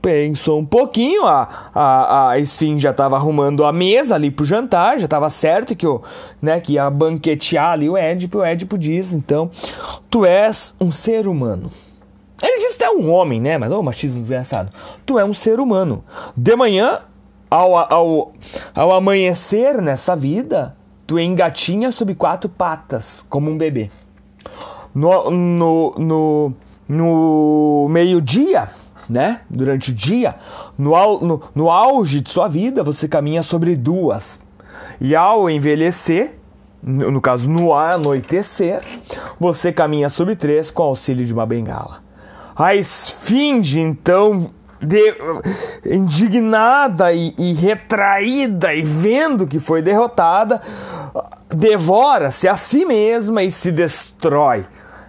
pensou 0.00 0.58
um 0.58 0.64
pouquinho, 0.64 1.26
a, 1.26 1.48
a, 1.74 2.30
a 2.30 2.38
Esfinge 2.38 2.82
já 2.82 2.90
estava 2.90 3.16
arrumando 3.16 3.64
a 3.64 3.72
mesa 3.72 4.14
ali 4.14 4.30
pro 4.30 4.44
jantar, 4.44 4.98
já 4.98 5.04
estava 5.04 5.28
certo 5.30 5.74
que, 5.74 5.86
o, 5.86 6.02
né, 6.40 6.60
que 6.60 6.74
ia 6.74 6.88
banquetear 6.88 7.72
ali 7.72 7.88
o 7.88 7.96
Édipo, 7.96 8.38
e 8.38 8.40
o 8.40 8.44
Édipo 8.44 8.78
diz, 8.78 9.12
então, 9.12 9.50
tu 10.08 10.24
és 10.24 10.74
um 10.80 10.92
ser 10.92 11.26
humano. 11.26 11.70
Ele 12.42 12.60
diz 12.60 12.76
tu 12.76 12.84
é 12.84 12.90
um 12.90 13.10
homem, 13.10 13.40
né? 13.40 13.58
Mas, 13.58 13.72
ô, 13.72 13.80
oh, 13.80 13.82
machismo 13.82 14.20
desgraçado. 14.20 14.70
Tu 15.04 15.18
é 15.18 15.24
um 15.24 15.32
ser 15.32 15.58
humano. 15.58 16.04
De 16.36 16.54
manhã, 16.54 17.00
ao, 17.50 17.76
ao, 17.76 18.32
ao 18.74 18.92
amanhecer 18.92 19.82
nessa 19.82 20.14
vida, 20.14 20.76
tu 21.06 21.18
engatinha 21.18 21.90
sob 21.90 22.14
quatro 22.14 22.48
patas, 22.48 23.24
como 23.28 23.50
um 23.50 23.58
bebê. 23.58 23.90
No, 24.94 25.30
no, 25.30 25.94
no, 25.98 26.52
no 26.88 27.86
meio-dia, 27.90 28.68
né? 29.08 29.40
Durante 29.48 29.90
o 29.90 29.94
dia, 29.94 30.36
no, 30.76 30.92
no, 31.20 31.42
no 31.54 31.70
auge 31.70 32.20
de 32.20 32.30
sua 32.30 32.48
vida, 32.48 32.82
você 32.82 33.08
caminha 33.08 33.42
sobre 33.42 33.74
duas. 33.76 34.40
E 35.00 35.14
ao 35.14 35.48
envelhecer, 35.48 36.34
no, 36.82 37.20
caso 37.20 37.48
no 37.48 37.74
anoitecer, 37.74 38.80
você 39.38 39.72
caminha 39.72 40.08
sobre 40.08 40.36
três 40.36 40.70
com 40.70 40.82
auxílio 40.82 41.24
de 41.24 41.32
uma 41.32 41.46
bengala. 41.46 42.02
A 42.54 42.74
esfinge, 42.74 43.80
então, 43.80 44.50
de, 44.80 45.14
indignada 45.86 47.12
e, 47.12 47.34
e, 47.38 47.52
retraída 47.54 48.74
e 48.74 48.82
vendo 48.82 49.46
que 49.46 49.58
foi 49.58 49.82
derrotada, 49.82 50.60
devora-se 51.48 52.48
a 52.48 52.56
si 52.56 52.84
mesma 52.84 53.42
e 53.42 53.50
se 53.50 53.70
destrói. 53.72 54.66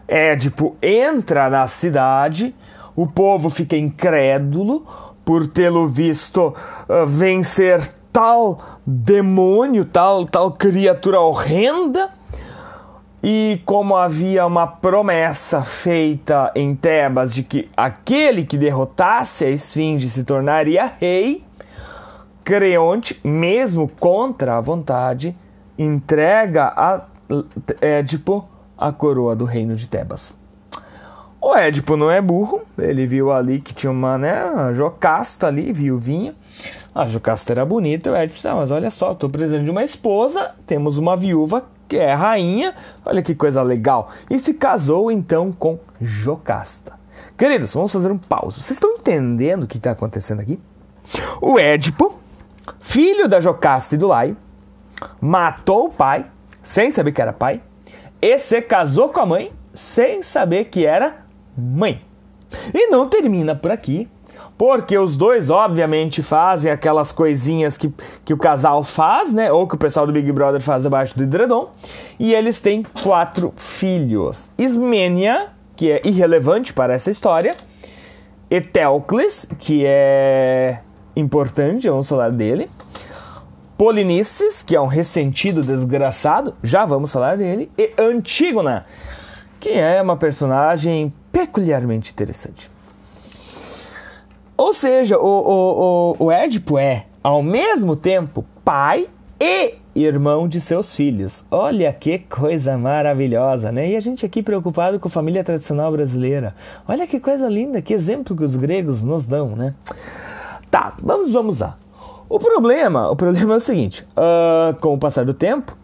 Édipo 0.07 0.75
entra 0.81 1.49
na 1.49 1.67
cidade, 1.67 2.55
o 2.99 3.07
povo 3.07 3.49
fica 3.49 3.77
incrédulo 3.77 4.85
por 5.23 5.47
tê-lo 5.47 5.87
visto 5.87 6.47
uh, 6.47 7.07
vencer 7.07 7.87
tal 8.11 8.57
demônio, 8.85 9.85
tal, 9.85 10.25
tal 10.25 10.51
criatura 10.51 11.21
horrenda 11.21 12.09
e 13.23 13.61
como 13.65 13.95
havia 13.95 14.45
uma 14.45 14.67
promessa 14.67 15.61
feita 15.61 16.51
em 16.53 16.75
Tebas 16.75 17.33
de 17.33 17.41
que 17.41 17.69
aquele 17.77 18.43
que 18.43 18.57
derrotasse 18.57 19.45
a 19.45 19.49
esfinge 19.49 20.09
se 20.09 20.25
tornaria 20.25 20.91
rei, 20.99 21.41
Creonte, 22.43 23.17
mesmo 23.23 23.87
contra 23.87 24.57
a 24.57 24.61
vontade, 24.61 25.33
entrega 25.77 26.73
a 26.75 27.05
Édipo 27.79 28.45
a 28.77 28.91
coroa 28.91 29.37
do 29.37 29.45
reino 29.45 29.73
de 29.77 29.87
Tebas. 29.87 30.38
O 31.41 31.55
Édipo 31.55 31.95
não 31.95 32.11
é 32.11 32.21
burro, 32.21 32.61
ele 32.77 33.07
viu 33.07 33.31
ali 33.31 33.61
que 33.61 33.73
tinha 33.73 33.91
uma, 33.91 34.17
né, 34.17 34.43
uma 34.43 34.73
Jocasta 34.73 35.47
ali, 35.47 35.71
viuvinha. 35.71 36.35
A 36.93 37.07
Jocasta 37.07 37.53
era 37.53 37.65
bonita, 37.65 38.11
o 38.11 38.15
Édipo 38.15 38.35
disse, 38.35 38.47
ah, 38.47 38.55
mas 38.55 38.71
olha 38.71 38.91
só, 38.91 39.13
estou 39.13 39.29
precisando 39.29 39.63
de 39.63 39.71
uma 39.71 39.83
esposa, 39.83 40.53
temos 40.67 40.97
uma 40.97 41.15
viúva 41.15 41.65
que 41.87 41.97
é 41.97 42.13
rainha, 42.13 42.75
olha 43.05 43.21
que 43.21 43.33
coisa 43.33 43.61
legal. 43.61 44.09
E 44.29 44.37
se 44.37 44.53
casou 44.53 45.09
então 45.09 45.51
com 45.51 45.79
Jocasta. 46.01 46.93
Queridos, 47.37 47.73
vamos 47.73 47.93
fazer 47.93 48.11
um 48.11 48.17
pause. 48.17 48.61
Vocês 48.61 48.71
estão 48.71 48.91
entendendo 48.91 49.63
o 49.63 49.67
que 49.67 49.77
está 49.77 49.91
acontecendo 49.91 50.41
aqui? 50.41 50.59
O 51.41 51.57
Édipo, 51.57 52.19
filho 52.79 53.29
da 53.29 53.39
Jocasta 53.39 53.95
e 53.95 53.97
do 53.97 54.07
Laio, 54.07 54.35
matou 55.21 55.85
o 55.85 55.89
pai, 55.89 56.25
sem 56.61 56.91
saber 56.91 57.13
que 57.13 57.21
era 57.21 57.31
pai, 57.31 57.61
e 58.21 58.37
se 58.37 58.61
casou 58.61 59.07
com 59.07 59.21
a 59.21 59.25
mãe, 59.25 59.53
sem 59.73 60.21
saber 60.21 60.65
que 60.65 60.85
era 60.85 61.28
mãe. 61.57 62.01
E 62.73 62.87
não 62.87 63.07
termina 63.07 63.55
por 63.55 63.71
aqui, 63.71 64.09
porque 64.57 64.97
os 64.97 65.15
dois, 65.15 65.49
obviamente, 65.49 66.21
fazem 66.21 66.69
aquelas 66.71 67.11
coisinhas 67.11 67.77
que, 67.77 67.93
que 68.25 68.33
o 68.33 68.37
casal 68.37 68.83
faz, 68.83 69.33
né? 69.33 69.51
Ou 69.51 69.67
que 69.67 69.75
o 69.75 69.77
pessoal 69.77 70.05
do 70.05 70.11
Big 70.11 70.29
Brother 70.31 70.61
faz 70.61 70.85
abaixo 70.85 71.17
do 71.17 71.23
edredom. 71.23 71.69
E 72.19 72.33
eles 72.33 72.59
têm 72.59 72.83
quatro 73.01 73.53
filhos. 73.55 74.49
Ismênia, 74.57 75.47
que 75.75 75.91
é 75.91 76.01
irrelevante 76.03 76.73
para 76.73 76.93
essa 76.93 77.09
história. 77.09 77.55
Eteocles, 78.51 79.47
que 79.59 79.85
é 79.85 80.81
importante, 81.15 81.87
vamos 81.89 82.09
falar 82.09 82.31
dele. 82.31 82.69
Polinices, 83.77 84.61
que 84.61 84.75
é 84.75 84.81
um 84.81 84.87
ressentido 84.87 85.61
desgraçado, 85.61 86.53
já 86.61 86.83
vamos 86.83 87.13
falar 87.13 87.37
dele. 87.37 87.71
E 87.77 87.93
Antígona, 87.97 88.85
que 89.57 89.69
é 89.69 90.01
uma 90.01 90.17
personagem 90.17 91.13
peculiarmente 91.31 92.11
interessante. 92.11 92.69
Ou 94.57 94.73
seja, 94.73 95.17
o, 95.17 95.25
o, 95.25 96.15
o, 96.19 96.25
o 96.25 96.31
Édipo 96.31 96.77
é, 96.77 97.05
ao 97.23 97.41
mesmo 97.41 97.95
tempo, 97.95 98.45
pai 98.63 99.07
e 99.39 99.75
irmão 99.95 100.47
de 100.47 100.59
seus 100.59 100.95
filhos. 100.95 101.43
Olha 101.49 101.91
que 101.93 102.19
coisa 102.19 102.77
maravilhosa, 102.77 103.71
né? 103.71 103.89
E 103.89 103.95
a 103.95 103.99
gente 103.99 104.25
aqui 104.25 104.43
preocupado 104.43 104.99
com 104.99 105.07
a 105.07 105.11
família 105.11 105.43
tradicional 105.43 105.91
brasileira. 105.91 106.55
Olha 106.87 107.07
que 107.07 107.19
coisa 107.19 107.47
linda, 107.47 107.81
que 107.81 107.93
exemplo 107.93 108.35
que 108.35 108.43
os 108.43 108.55
gregos 108.55 109.03
nos 109.03 109.25
dão, 109.25 109.55
né? 109.55 109.73
Tá, 110.69 110.93
vamos, 111.01 111.31
vamos 111.31 111.59
lá. 111.59 111.77
O 112.27 112.37
problema, 112.37 113.09
o 113.09 113.15
problema 113.15 113.55
é 113.55 113.57
o 113.57 113.61
seguinte: 113.61 114.05
uh, 114.11 114.79
com 114.79 114.93
o 114.93 114.97
passar 114.97 115.25
do 115.25 115.33
tempo, 115.33 115.75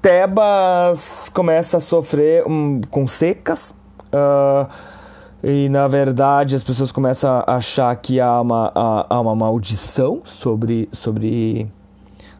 Tebas 0.00 1.28
começa 1.34 1.76
a 1.76 1.80
sofrer 1.80 2.46
um, 2.46 2.80
com 2.90 3.06
secas. 3.06 3.74
Uh, 4.14 4.68
e 5.42 5.68
na 5.68 5.88
verdade 5.88 6.54
as 6.54 6.62
pessoas 6.62 6.92
começam 6.92 7.42
a 7.44 7.56
achar 7.56 7.94
que 7.96 8.20
há 8.20 8.40
uma, 8.40 8.70
há, 8.74 9.06
há 9.10 9.20
uma 9.20 9.34
maldição 9.34 10.22
sobre, 10.24 10.88
sobre, 10.92 11.66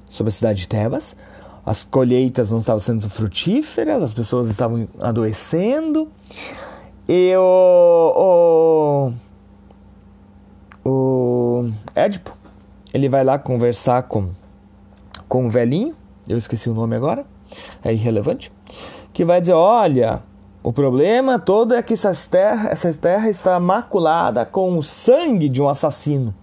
sobre 0.08 0.28
a 0.28 0.32
cidade 0.32 0.60
de 0.60 0.68
Tebas. 0.68 1.16
As 1.66 1.82
colheitas 1.82 2.50
não 2.50 2.58
estavam 2.58 2.78
sendo 2.78 3.08
frutíferas, 3.10 4.02
as 4.02 4.12
pessoas 4.12 4.48
estavam 4.48 4.86
adoecendo. 5.00 6.08
E 7.08 7.34
o, 7.36 9.12
o, 10.84 10.88
o 10.88 11.70
Édipo, 11.94 12.34
ele 12.92 13.08
vai 13.08 13.24
lá 13.24 13.38
conversar 13.38 14.04
com, 14.04 14.30
com 15.28 15.46
o 15.46 15.50
velhinho, 15.50 15.94
eu 16.28 16.38
esqueci 16.38 16.70
o 16.70 16.74
nome 16.74 16.96
agora, 16.96 17.26
é 17.82 17.92
irrelevante, 17.92 18.52
que 19.12 19.24
vai 19.24 19.40
dizer, 19.40 19.52
olha, 19.52 20.22
o 20.64 20.72
problema 20.72 21.38
todo 21.38 21.74
é 21.74 21.82
que 21.82 21.92
essa 21.92 22.10
terra, 22.30 22.70
essa 22.70 22.90
terra 22.94 23.28
está 23.28 23.60
maculada 23.60 24.46
com 24.46 24.78
o 24.78 24.82
sangue 24.82 25.46
de 25.46 25.60
um 25.60 25.68
assassino, 25.68 26.34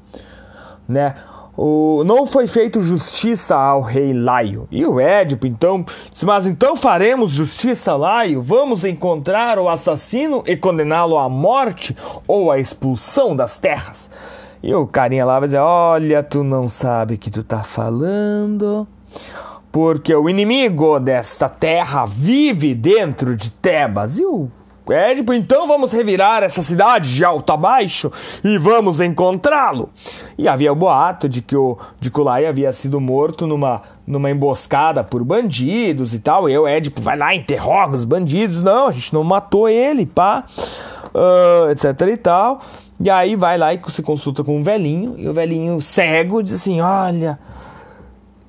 né? 0.88 1.16
O, 1.58 2.04
não 2.06 2.28
foi 2.28 2.46
feito 2.46 2.82
justiça 2.82 3.56
ao 3.56 3.82
rei 3.82 4.14
Laio. 4.14 4.68
E 4.70 4.86
o 4.86 5.00
Édipo, 5.00 5.48
então, 5.48 5.84
disse, 6.12 6.24
mas 6.24 6.46
então 6.46 6.76
faremos 6.76 7.32
justiça 7.32 7.94
a 7.94 7.98
Laio? 7.98 8.44
Vamos 8.44 8.86
encontrar 8.86 9.58
o 9.58 9.68
assassino 9.68 10.44
e 10.46 10.56
condená-lo 10.56 11.18
à 11.18 11.28
morte 11.28 11.98
ou 12.28 12.52
à 12.52 12.60
expulsão 12.60 13.36
das 13.36 13.58
terras? 13.58 14.12
E 14.62 14.74
o 14.74 14.86
carinha 14.86 15.26
lá 15.26 15.40
vai 15.40 15.48
dizer, 15.48 15.60
olha, 15.60 16.22
tu 16.22 16.44
não 16.44 16.70
sabe 16.70 17.16
o 17.16 17.18
que 17.18 17.32
tu 17.32 17.44
tá 17.44 17.64
falando 17.64 18.88
porque 19.72 20.14
o 20.14 20.30
inimigo 20.30 21.00
desta 21.00 21.48
terra 21.48 22.06
vive 22.06 22.76
dentro 22.76 23.36
de 23.36 23.50
Tebas. 23.52 24.18
E 24.18 24.26
o 24.26 24.50
Édipo, 24.90 25.32
então 25.32 25.68
vamos 25.68 25.94
revirar 25.94 26.44
essa 26.44 26.62
cidade 26.62 27.14
de 27.14 27.24
alto 27.24 27.54
a 27.54 27.58
baixo 27.58 28.12
e 28.44 28.58
vamos 28.58 29.00
encontrá-lo. 29.00 29.90
E 30.38 30.48
havia 30.48 30.74
o 30.74 30.76
boato 30.76 31.30
de 31.30 31.42
que 31.42 31.56
o 31.56 31.78
de 32.00 32.12
havia 32.48 32.74
sido 32.74 33.00
morto 33.00 33.48
numa, 33.48 33.82
numa 34.06 34.30
emboscada 34.30 35.04
por 35.04 35.24
bandidos 35.24 36.14
e 36.14 36.20
tal. 36.20 36.50
E 36.50 36.58
o 36.58 36.68
Édipo 36.68 37.02
vai 37.02 37.18
lá, 37.18 37.34
interroga 37.34 37.96
os 37.96 38.04
bandidos. 38.04 38.62
Não, 38.62 38.88
a 38.88 38.92
gente 38.92 39.14
não 39.14 39.24
matou 39.24 39.70
ele, 39.70 40.06
pá, 40.06 40.44
uh, 41.14 41.70
etc 41.70 42.08
e 42.12 42.18
tal. 42.18 42.60
E 43.00 43.10
aí 43.10 43.36
vai 43.36 43.58
lá 43.58 43.74
e 43.74 43.80
se 43.88 44.02
consulta 44.04 44.44
com 44.44 44.58
um 44.58 44.64
velhinho. 44.64 45.16
E 45.18 45.30
o 45.30 45.34
velhinho 45.34 45.80
cego 45.80 46.44
diz 46.44 46.54
assim: 46.54 46.82
Olha 46.82 47.40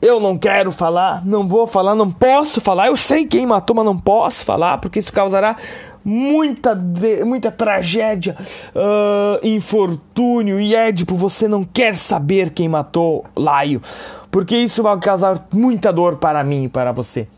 eu 0.02 0.18
não 0.18 0.36
quero 0.36 0.72
falar, 0.72 1.24
não 1.24 1.46
vou 1.46 1.64
falar, 1.64 1.94
não 1.94 2.10
posso 2.10 2.60
falar. 2.60 2.88
Eu 2.88 2.96
sei 2.96 3.24
quem 3.24 3.46
matou, 3.46 3.76
mas 3.76 3.84
não 3.84 3.96
posso 3.96 4.44
falar, 4.44 4.78
porque 4.78 4.98
isso 4.98 5.12
causará 5.12 5.56
muita, 6.04 6.74
de, 6.74 7.24
muita 7.24 7.52
tragédia, 7.52 8.36
uh, 8.74 9.46
infortúnio 9.46 10.60
e 10.60 10.74
Édipo. 10.74 11.14
Você 11.14 11.46
não 11.46 11.62
quer 11.62 11.94
saber 11.94 12.50
quem 12.50 12.68
matou 12.68 13.24
Laio, 13.36 13.80
porque 14.28 14.56
isso 14.56 14.82
vai 14.82 14.98
causar 14.98 15.46
muita 15.52 15.92
dor 15.92 16.16
para 16.16 16.42
mim 16.42 16.64
e 16.64 16.68
para 16.68 16.90
você. 16.90 17.28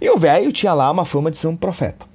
E 0.00 0.08
o 0.08 0.16
velho 0.16 0.50
tinha 0.50 0.72
lá 0.72 0.90
uma 0.90 1.04
fama 1.04 1.30
de 1.30 1.36
ser 1.36 1.48
um 1.48 1.56
profeta. 1.56 2.06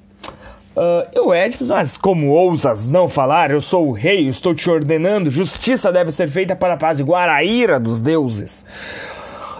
Uh, 0.75 1.05
e 1.13 1.19
o 1.19 1.31
Édipo, 1.31 1.65
mas 1.65 1.97
como 1.97 2.29
ousas 2.29 2.89
não 2.89 3.07
falar? 3.07 3.51
Eu 3.51 3.61
sou 3.61 3.87
o 3.87 3.91
rei, 3.91 4.27
estou 4.27 4.55
te 4.55 4.71
ordenando. 4.71 5.29
Justiça 5.29 5.91
deve 5.91 6.11
ser 6.11 6.27
feita 6.29 6.55
para 6.55 6.73
apaziguar 6.73 7.29
a 7.29 7.43
ira 7.43 7.79
dos 7.79 8.01
deuses. 8.01 8.65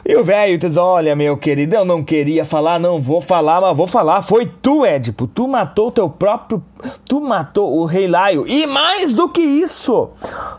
E 0.10 0.16
o 0.16 0.24
velho 0.24 0.58
diz: 0.58 0.75
Olha, 0.75 1.16
meu 1.16 1.38
querido, 1.38 1.75
eu 1.75 1.86
não 1.86 2.04
queria 2.04 2.44
falar, 2.44 2.80
não 2.80 3.00
vou 3.00 3.22
falar, 3.22 3.62
mas 3.62 3.78
vou 3.78 3.86
falar. 3.86 4.24
Foi 4.24 4.44
tu, 4.44 4.84
Édipo. 4.84 5.28
Tu 5.28 5.48
matou 5.48 5.92
teu 5.92 6.10
próprio. 6.10 6.63
Tu 7.06 7.22
matou 7.22 7.78
o 7.78 7.86
rei 7.86 8.08
Laio. 8.08 8.44
E 8.48 8.66
mais 8.66 9.13
do 9.13 9.30
que 9.30 9.39
isso, 9.39 10.10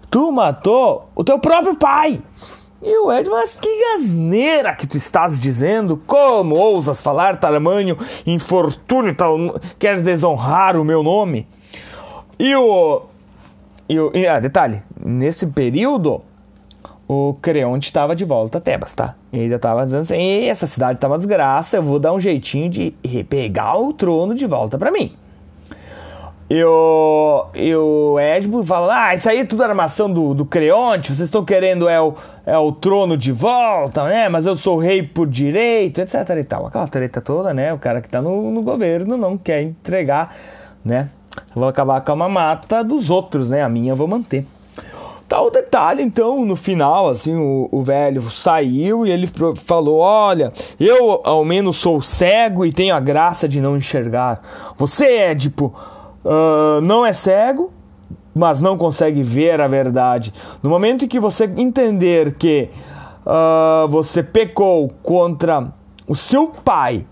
tu 0.08 0.30
matou 0.30 1.10
o 1.16 1.24
teu 1.24 1.36
próprio 1.40 1.74
pai. 1.74 2.22
E 2.80 2.96
o 2.98 3.10
Ed, 3.10 3.28
mas 3.28 3.58
que 3.58 3.68
gasneira 3.92 4.72
que 4.72 4.86
tu 4.86 4.96
estás 4.96 5.40
dizendo? 5.40 6.00
Como 6.06 6.54
ousas 6.54 7.02
falar 7.02 7.34
tamanho 7.34 7.96
infortúnio, 8.24 9.16
tal, 9.16 9.36
quer 9.80 10.00
desonrar 10.00 10.76
o 10.76 10.84
meu 10.84 11.02
nome? 11.02 11.48
E 12.38 12.54
o 12.54 13.02
e, 13.88 13.96
e 14.14 14.28
ah, 14.28 14.38
detalhe, 14.38 14.80
nesse 15.04 15.48
período 15.48 16.22
o 17.12 17.34
Creonte 17.42 17.86
estava 17.86 18.14
de 18.14 18.24
volta 18.24 18.58
a 18.58 18.60
Tebas, 18.60 18.94
tá? 18.94 19.16
Ele 19.32 19.48
já 19.48 19.56
estava 19.56 19.84
dizendo 19.84 20.02
assim: 20.02 20.44
essa 20.44 20.64
cidade 20.64 21.00
tá 21.00 21.08
uma 21.08 21.16
desgraça, 21.16 21.78
eu 21.78 21.82
vou 21.82 21.98
dar 21.98 22.12
um 22.12 22.20
jeitinho 22.20 22.70
de 22.70 22.94
pegar 23.28 23.76
o 23.76 23.92
trono 23.92 24.32
de 24.32 24.46
volta 24.46 24.78
para 24.78 24.92
mim. 24.92 25.12
E 26.48 26.62
o, 26.62 27.46
e 27.52 27.74
o 27.74 28.16
Edipo 28.20 28.62
fala: 28.62 29.08
Ah, 29.08 29.14
isso 29.14 29.28
aí 29.28 29.38
é 29.38 29.44
tudo 29.44 29.64
armação 29.64 30.08
do, 30.08 30.34
do 30.34 30.44
Creonte, 30.44 31.08
vocês 31.08 31.26
estão 31.26 31.44
querendo 31.44 31.88
é 31.88 32.00
o, 32.00 32.14
é 32.46 32.56
o 32.56 32.70
trono 32.70 33.16
de 33.16 33.32
volta, 33.32 34.04
né? 34.04 34.28
Mas 34.28 34.46
eu 34.46 34.54
sou 34.54 34.78
rei 34.78 35.02
por 35.02 35.26
direito, 35.26 36.00
etc 36.00 36.14
e 36.38 36.44
tal. 36.44 36.68
Aquela 36.68 36.86
treta 36.86 37.20
toda, 37.20 37.52
né? 37.52 37.74
O 37.74 37.78
cara 37.80 38.00
que 38.00 38.08
tá 38.08 38.22
no, 38.22 38.52
no 38.52 38.62
governo 38.62 39.16
não 39.16 39.36
quer 39.36 39.62
entregar, 39.62 40.32
né? 40.84 41.08
Vou 41.56 41.66
acabar 41.66 42.02
com 42.02 42.12
a 42.12 42.16
mamata 42.16 42.84
dos 42.84 43.10
outros, 43.10 43.50
né? 43.50 43.62
A 43.62 43.68
minha 43.68 43.90
eu 43.90 43.96
vou 43.96 44.06
manter. 44.06 44.46
Tá 45.30 45.40
o 45.40 45.48
detalhe, 45.48 46.02
então, 46.02 46.44
no 46.44 46.56
final, 46.56 47.08
assim, 47.08 47.36
o, 47.36 47.68
o 47.70 47.82
velho 47.82 48.28
saiu 48.32 49.06
e 49.06 49.12
ele 49.12 49.28
falou: 49.54 50.00
Olha, 50.00 50.52
eu 50.76 51.20
ao 51.22 51.44
menos 51.44 51.76
sou 51.76 52.02
cego 52.02 52.66
e 52.66 52.72
tenho 52.72 52.96
a 52.96 52.98
graça 52.98 53.48
de 53.48 53.60
não 53.60 53.76
enxergar. 53.76 54.42
Você, 54.76 55.06
é 55.06 55.32
tipo 55.32 55.72
uh, 56.24 56.80
não 56.80 57.06
é 57.06 57.12
cego, 57.12 57.72
mas 58.34 58.60
não 58.60 58.76
consegue 58.76 59.22
ver 59.22 59.60
a 59.60 59.68
verdade. 59.68 60.34
No 60.60 60.68
momento 60.68 61.04
em 61.04 61.08
que 61.08 61.20
você 61.20 61.44
entender 61.44 62.34
que 62.34 62.68
uh, 63.24 63.86
você 63.86 64.24
pecou 64.24 64.92
contra 65.00 65.72
o 66.08 66.14
seu 66.16 66.48
pai 66.48 67.06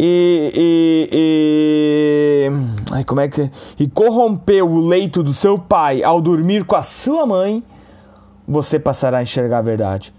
e, 0.00 0.52
e, 0.54 1.08
e 1.12 2.50
ai, 2.92 3.02
como 3.02 3.20
é 3.20 3.28
que 3.28 3.50
e 3.78 3.88
corrompeu 3.88 4.68
o 4.68 4.86
leito 4.86 5.22
do 5.22 5.32
seu 5.32 5.58
pai 5.58 6.02
ao 6.04 6.20
dormir 6.20 6.64
com 6.64 6.76
a 6.76 6.82
sua 6.82 7.26
mãe, 7.26 7.64
você 8.46 8.78
passará 8.78 9.18
a 9.18 9.22
enxergar 9.22 9.58
a 9.58 9.62
verdade. 9.62 10.14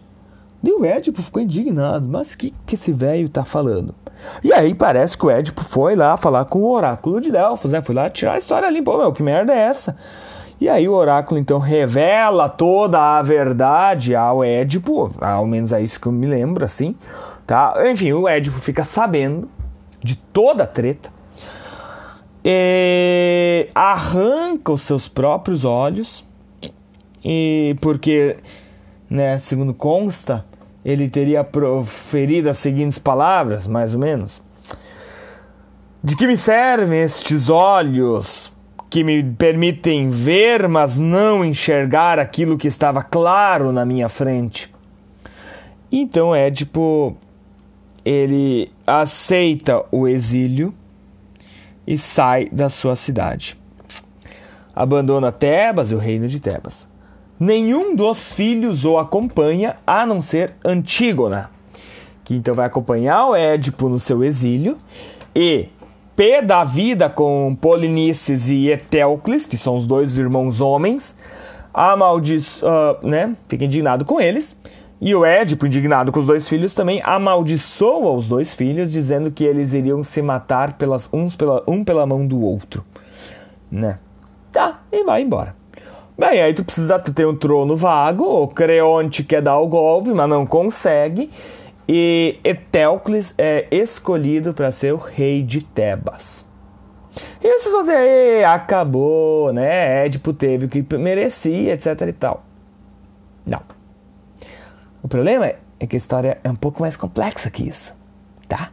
E 0.61 0.73
o 0.73 0.83
Édipo 0.83 1.21
ficou 1.21 1.41
indignado, 1.41 2.05
mas 2.05 2.35
que, 2.35 2.53
que 2.65 2.75
esse 2.75 2.91
velho 2.91 3.29
tá 3.29 3.45
falando? 3.45 3.95
E 4.43 4.51
aí 4.51 4.73
parece 4.73 5.17
que 5.17 5.25
o 5.25 5.29
Édipo 5.29 5.63
foi 5.63 5.95
lá 5.95 6.17
falar 6.17 6.43
com 6.45 6.59
o 6.59 6.69
oráculo 6.69 7.21
de 7.21 7.31
Delfos, 7.31 7.71
né? 7.71 7.81
Foi 7.81 7.95
lá 7.95 8.09
tirar 8.09 8.33
a 8.33 8.37
história 8.37 8.69
limpa. 8.69 8.97
Meu, 8.97 9.13
que 9.13 9.23
merda 9.23 9.53
é 9.53 9.59
essa? 9.59 9.95
E 10.59 10.67
aí 10.67 10.89
o 10.89 10.93
oráculo 10.93 11.39
então 11.39 11.57
revela 11.57 12.49
toda 12.49 13.17
a 13.17 13.21
verdade 13.21 14.13
ao 14.13 14.43
Édipo, 14.43 15.09
ao 15.21 15.47
menos 15.47 15.71
é 15.71 15.81
isso 15.81 15.97
que 15.97 16.07
eu 16.07 16.11
me 16.11 16.27
lembro, 16.27 16.65
assim, 16.65 16.97
tá? 17.47 17.73
Enfim, 17.89 18.11
o 18.11 18.27
Édipo 18.27 18.59
fica 18.59 18.83
sabendo 18.83 19.47
de 20.01 20.15
toda 20.15 20.63
a 20.63 20.67
treta, 20.67 21.11
e 22.43 23.69
arranca 23.75 24.71
os 24.71 24.81
seus 24.81 25.07
próprios 25.07 25.65
olhos, 25.65 26.25
e 27.23 27.75
porque, 27.81 28.37
né, 29.09 29.39
segundo 29.39 29.73
consta, 29.73 30.45
ele 30.83 31.09
teria 31.09 31.43
proferido 31.43 32.49
as 32.49 32.57
seguintes 32.57 32.97
palavras, 32.97 33.67
mais 33.67 33.93
ou 33.93 33.99
menos: 33.99 34.41
De 36.03 36.15
que 36.15 36.25
me 36.25 36.37
servem 36.37 37.01
estes 37.01 37.49
olhos 37.49 38.53
que 38.89 39.03
me 39.03 39.23
permitem 39.23 40.09
ver, 40.09 40.67
mas 40.67 40.97
não 40.97 41.45
enxergar 41.45 42.17
aquilo 42.17 42.57
que 42.57 42.67
estava 42.67 43.03
claro 43.03 43.71
na 43.71 43.85
minha 43.85 44.09
frente? 44.09 44.73
Então 45.91 46.33
Édipo 46.33 47.17
ele 48.05 48.71
aceita 48.85 49.83
o 49.91 50.07
exílio 50.07 50.73
e 51.85 51.97
sai 51.97 52.47
da 52.51 52.69
sua 52.69 52.95
cidade. 52.95 53.57
Abandona 54.75 55.31
Tebas 55.31 55.91
e 55.91 55.95
o 55.95 55.97
reino 55.97 56.27
de 56.27 56.39
Tebas. 56.39 56.87
Nenhum 57.39 57.95
dos 57.95 58.33
filhos 58.33 58.85
o 58.85 58.97
acompanha 58.97 59.77
a 59.87 60.05
não 60.05 60.21
ser 60.21 60.53
Antígona, 60.63 61.49
que 62.23 62.35
então 62.35 62.53
vai 62.53 62.65
acompanhar 62.65 63.27
o 63.27 63.35
Édipo 63.35 63.89
no 63.89 63.99
seu 63.99 64.23
exílio 64.23 64.77
e 65.35 65.69
P 66.15 66.41
da 66.41 66.63
vida 66.63 67.09
com 67.09 67.57
Polinices 67.59 68.49
e 68.49 68.69
Etéocles, 68.69 69.45
que 69.45 69.55
são 69.55 69.77
os 69.77 69.85
dois 69.85 70.17
irmãos 70.17 70.59
homens, 70.59 71.15
amaldiço, 71.73 72.65
uh, 72.65 73.07
né, 73.07 73.35
fica 73.47 73.63
indignado 73.63 74.03
com 74.03 74.19
eles 74.19 74.58
e 75.01 75.15
o 75.15 75.23
Édipo, 75.23 75.65
indignado 75.65 76.11
com 76.11 76.19
os 76.19 76.25
dois 76.25 76.47
filhos, 76.47 76.73
também 76.73 77.01
amaldiçoa 77.05 78.11
os 78.11 78.27
dois 78.27 78.53
filhos, 78.53 78.91
dizendo 78.91 79.31
que 79.31 79.45
eles 79.45 79.71
iriam 79.71 80.03
se 80.03 80.21
matar 80.21 80.73
pelas, 80.73 81.07
uns 81.13 81.37
pela, 81.37 81.63
um 81.65 81.85
pela 81.85 82.05
mão 82.05 82.27
do 82.27 82.41
outro. 82.43 82.83
Né? 83.71 83.97
Tá, 84.51 84.81
e 84.91 85.03
vai 85.05 85.21
embora. 85.21 85.55
Bem, 86.17 86.41
aí 86.41 86.53
tu 86.53 86.65
precisa 86.65 86.99
ter 86.99 87.25
um 87.25 87.35
trono 87.35 87.77
vago, 87.77 88.25
o 88.25 88.47
Creonte 88.49 89.23
quer 89.23 89.41
dar 89.41 89.57
o 89.57 89.67
golpe, 89.67 90.09
mas 90.09 90.27
não 90.27 90.45
consegue. 90.45 91.31
E 91.87 92.37
Etéocles 92.43 93.33
é 93.37 93.67
escolhido 93.71 94.53
para 94.53 94.69
ser 94.69 94.93
o 94.93 94.97
rei 94.97 95.41
de 95.41 95.63
Tebas. 95.63 96.45
E 97.41 97.57
vocês 97.57 97.71
vão 97.71 97.81
dizer, 97.81 98.45
acabou, 98.45 99.53
né? 99.53 100.05
Édipo 100.05 100.33
teve 100.33 100.65
o 100.65 100.69
que 100.69 100.85
merecia, 100.97 101.73
etc 101.73 102.01
e 102.01 102.13
tal. 102.13 102.43
Não. 103.45 103.78
O 105.01 105.07
problema 105.07 105.53
é 105.79 105.87
que 105.87 105.95
a 105.95 105.97
história 105.97 106.39
é 106.43 106.49
um 106.49 106.55
pouco 106.55 106.81
mais 106.81 106.97
complexa 106.97 107.49
que 107.49 107.67
isso, 107.67 107.95
tá? 108.47 108.71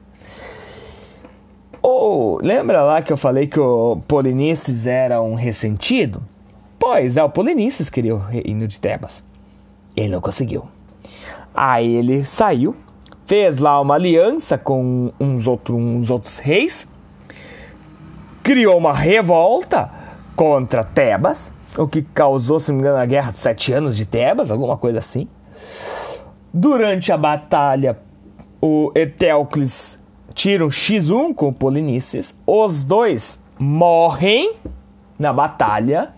Ou 1.81 2.41
lembra 2.43 2.83
lá 2.83 3.01
que 3.01 3.13
eu 3.13 3.17
falei 3.17 3.47
que 3.47 3.61
o 3.61 3.99
Polinices 4.09 4.87
era 4.87 5.23
um 5.23 5.35
ressentido? 5.35 6.21
Pois 6.79 7.17
é, 7.17 7.23
o 7.23 7.31
Polinices 7.31 7.89
queria 7.89 8.15
o 8.15 8.19
reino 8.19 8.67
de 8.67 8.81
Tebas. 8.81 9.23
Ele 9.97 10.09
não 10.09 10.21
conseguiu. 10.21 10.69
Aí 11.55 11.95
ele 11.95 12.25
saiu, 12.25 12.75
fez 13.25 13.59
lá 13.59 13.81
uma 13.81 13.95
aliança 13.95 14.59
com 14.59 15.13
uns, 15.19 15.47
outro, 15.47 15.77
uns 15.77 16.11
outros 16.11 16.39
reis, 16.39 16.89
criou 18.43 18.77
uma 18.77 18.93
revolta 18.93 19.91
contra 20.35 20.85
Tebas, 20.85 21.51
o 21.79 21.87
que 21.87 22.03
causou, 22.03 22.59
se 22.59 22.71
não 22.71 22.77
me 22.77 22.83
engano, 22.83 22.99
a 22.99 23.07
guerra 23.07 23.33
de 23.33 23.39
sete 23.39 23.73
anos 23.73 23.97
de 23.97 24.05
Tebas, 24.05 24.51
alguma 24.51 24.77
coisa 24.77 24.99
assim. 24.99 25.29
Durante 26.59 27.13
a 27.13 27.19
batalha, 27.19 27.99
o 28.63 28.91
Etéocles 28.95 29.99
tira 30.33 30.65
um 30.65 30.71
X1 30.71 31.35
com 31.35 31.49
o 31.49 31.53
Polinices. 31.53 32.35
Os 32.47 32.83
dois 32.83 33.39
morrem 33.59 34.55
na 35.19 35.35
batalha. 35.35 36.15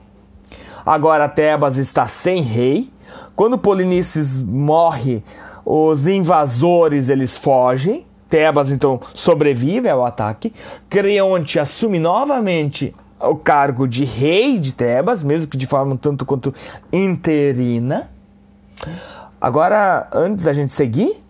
Agora 0.86 1.28
Tebas 1.28 1.76
está 1.76 2.06
sem 2.06 2.40
rei. 2.40 2.88
Quando 3.34 3.58
Polinices 3.58 4.40
morre, 4.40 5.24
os 5.66 6.06
invasores 6.06 7.08
eles 7.08 7.36
fogem. 7.36 8.06
Tebas 8.30 8.70
então 8.70 9.00
sobrevive 9.12 9.88
ao 9.88 10.04
ataque. 10.04 10.52
Creonte 10.88 11.58
assume 11.58 11.98
novamente 11.98 12.94
o 13.18 13.34
cargo 13.34 13.88
de 13.88 14.04
rei 14.04 14.60
de 14.60 14.72
Tebas, 14.72 15.24
mesmo 15.24 15.48
que 15.48 15.56
de 15.56 15.66
forma 15.66 15.96
tanto 15.96 16.24
quanto 16.24 16.54
interina. 16.92 18.08
Agora, 19.40 20.08
antes 20.12 20.44
da 20.44 20.52
gente 20.52 20.72
seguir, 20.72 21.22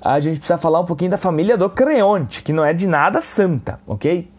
a 0.00 0.20
gente 0.20 0.38
precisa 0.38 0.56
falar 0.56 0.80
um 0.80 0.84
pouquinho 0.84 1.10
da 1.10 1.18
família 1.18 1.56
do 1.56 1.68
Creonte, 1.68 2.42
que 2.42 2.52
não 2.52 2.64
é 2.64 2.72
de 2.72 2.86
nada 2.86 3.20
santa, 3.20 3.80
ok? 3.86 4.30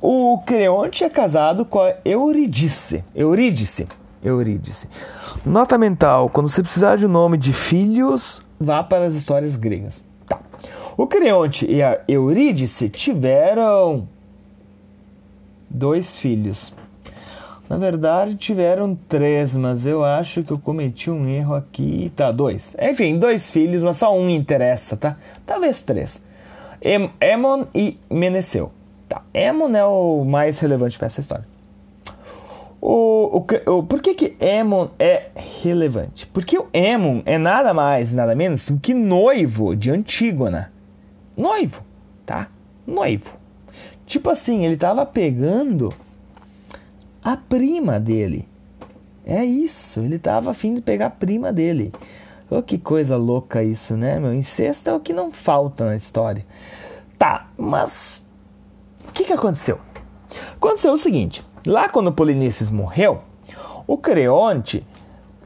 O 0.00 0.38
Creonte 0.44 1.04
é 1.04 1.08
casado 1.08 1.64
com 1.64 1.80
a 1.80 1.94
Eurídice. 2.04 3.04
Eurídice. 3.14 3.86
Eurídice. 4.22 4.88
Nota 5.44 5.78
mental: 5.78 6.28
quando 6.28 6.48
você 6.48 6.62
precisar 6.62 6.96
de 6.96 7.06
um 7.06 7.08
nome 7.08 7.38
de 7.38 7.52
filhos, 7.52 8.42
vá 8.58 8.82
para 8.82 9.06
as 9.06 9.14
histórias 9.14 9.54
gregas. 9.54 10.04
Tá. 10.26 10.40
O 10.96 11.06
Creonte 11.06 11.70
e 11.70 11.82
a 11.82 12.00
Eurídice 12.08 12.88
tiveram 12.88 14.08
dois 15.70 16.18
filhos. 16.18 16.74
Na 17.68 17.76
verdade, 17.76 18.36
tiveram 18.36 18.94
três, 18.94 19.56
mas 19.56 19.84
eu 19.84 20.04
acho 20.04 20.44
que 20.44 20.52
eu 20.52 20.58
cometi 20.58 21.10
um 21.10 21.28
erro 21.28 21.54
aqui. 21.54 22.12
Tá, 22.14 22.30
dois. 22.30 22.76
Enfim, 22.80 23.18
dois 23.18 23.50
filhos, 23.50 23.82
mas 23.82 23.96
só 23.96 24.16
um 24.16 24.30
interessa, 24.30 24.96
tá? 24.96 25.16
Talvez 25.44 25.80
três. 25.80 26.22
Em 26.80 27.10
Emon 27.20 27.64
e 27.74 27.98
Meneceu. 28.08 28.70
Tá, 29.08 29.22
Emon 29.34 29.74
é 29.74 29.84
o 29.84 30.24
mais 30.24 30.60
relevante 30.60 30.96
para 30.96 31.06
essa 31.06 31.20
história. 31.20 31.46
O, 32.80 33.38
o, 33.38 33.72
o, 33.78 33.82
por 33.82 34.00
que, 34.00 34.14
que 34.14 34.36
Emon 34.38 34.88
é 34.96 35.30
relevante? 35.62 36.24
Porque 36.28 36.56
o 36.56 36.68
Emon 36.72 37.20
é 37.24 37.36
nada 37.36 37.74
mais, 37.74 38.12
nada 38.12 38.32
menos 38.34 38.66
do 38.66 38.78
que 38.78 38.94
noivo 38.94 39.74
de 39.74 39.90
Antígona. 39.90 40.72
Noivo, 41.36 41.82
tá? 42.24 42.48
Noivo. 42.86 43.32
Tipo 44.06 44.30
assim, 44.30 44.64
ele 44.64 44.76
tava 44.76 45.04
pegando 45.04 45.92
a 47.26 47.36
prima 47.36 47.98
dele. 47.98 48.48
É 49.24 49.44
isso, 49.44 49.98
ele 49.98 50.14
estava 50.14 50.52
afim 50.52 50.74
de 50.74 50.80
pegar 50.80 51.06
a 51.06 51.10
prima 51.10 51.52
dele. 51.52 51.92
Oh, 52.48 52.62
que 52.62 52.78
coisa 52.78 53.16
louca 53.16 53.64
isso, 53.64 53.96
né, 53.96 54.20
meu? 54.20 54.32
Incesto 54.32 54.90
é 54.90 54.94
o 54.94 55.00
que 55.00 55.12
não 55.12 55.32
falta 55.32 55.84
na 55.84 55.96
história. 55.96 56.46
Tá, 57.18 57.48
mas 57.58 58.24
o 59.08 59.12
que, 59.12 59.24
que 59.24 59.32
aconteceu? 59.32 59.80
Aconteceu 60.54 60.92
o 60.92 60.98
seguinte: 60.98 61.42
lá 61.66 61.88
quando 61.88 62.12
Polinices 62.12 62.70
morreu, 62.70 63.22
O 63.88 63.98
Creonte 63.98 64.86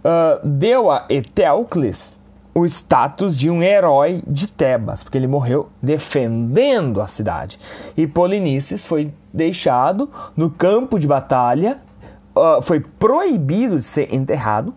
uh, 0.04 0.46
deu 0.46 0.90
a 0.90 1.06
Eteocles 1.08 2.14
o 2.60 2.66
status 2.66 3.36
de 3.36 3.50
um 3.50 3.62
herói 3.62 4.22
de 4.26 4.46
Tebas, 4.46 5.02
porque 5.02 5.18
ele 5.18 5.26
morreu 5.26 5.68
defendendo 5.82 7.00
a 7.00 7.06
cidade. 7.06 7.58
E 7.96 8.06
Polinices 8.06 8.86
foi 8.86 9.12
deixado 9.32 10.10
no 10.36 10.50
campo 10.50 10.98
de 10.98 11.06
batalha, 11.06 11.80
uh, 12.34 12.62
foi 12.62 12.80
proibido 12.80 13.76
de 13.78 13.84
ser 13.84 14.14
enterrado, 14.14 14.74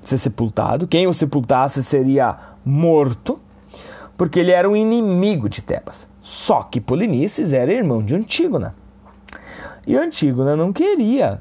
de 0.00 0.08
ser 0.08 0.18
sepultado. 0.18 0.86
Quem 0.86 1.06
o 1.06 1.12
sepultasse 1.14 1.82
seria 1.82 2.36
morto, 2.64 3.40
porque 4.16 4.40
ele 4.40 4.50
era 4.50 4.68
um 4.68 4.76
inimigo 4.76 5.48
de 5.48 5.62
Tebas. 5.62 6.06
Só 6.20 6.62
que 6.62 6.80
Polinices 6.80 7.52
era 7.52 7.72
irmão 7.72 8.02
de 8.02 8.14
Antígona. 8.14 8.74
E 9.86 9.96
Antígona 9.96 10.54
não 10.54 10.72
queria 10.72 11.40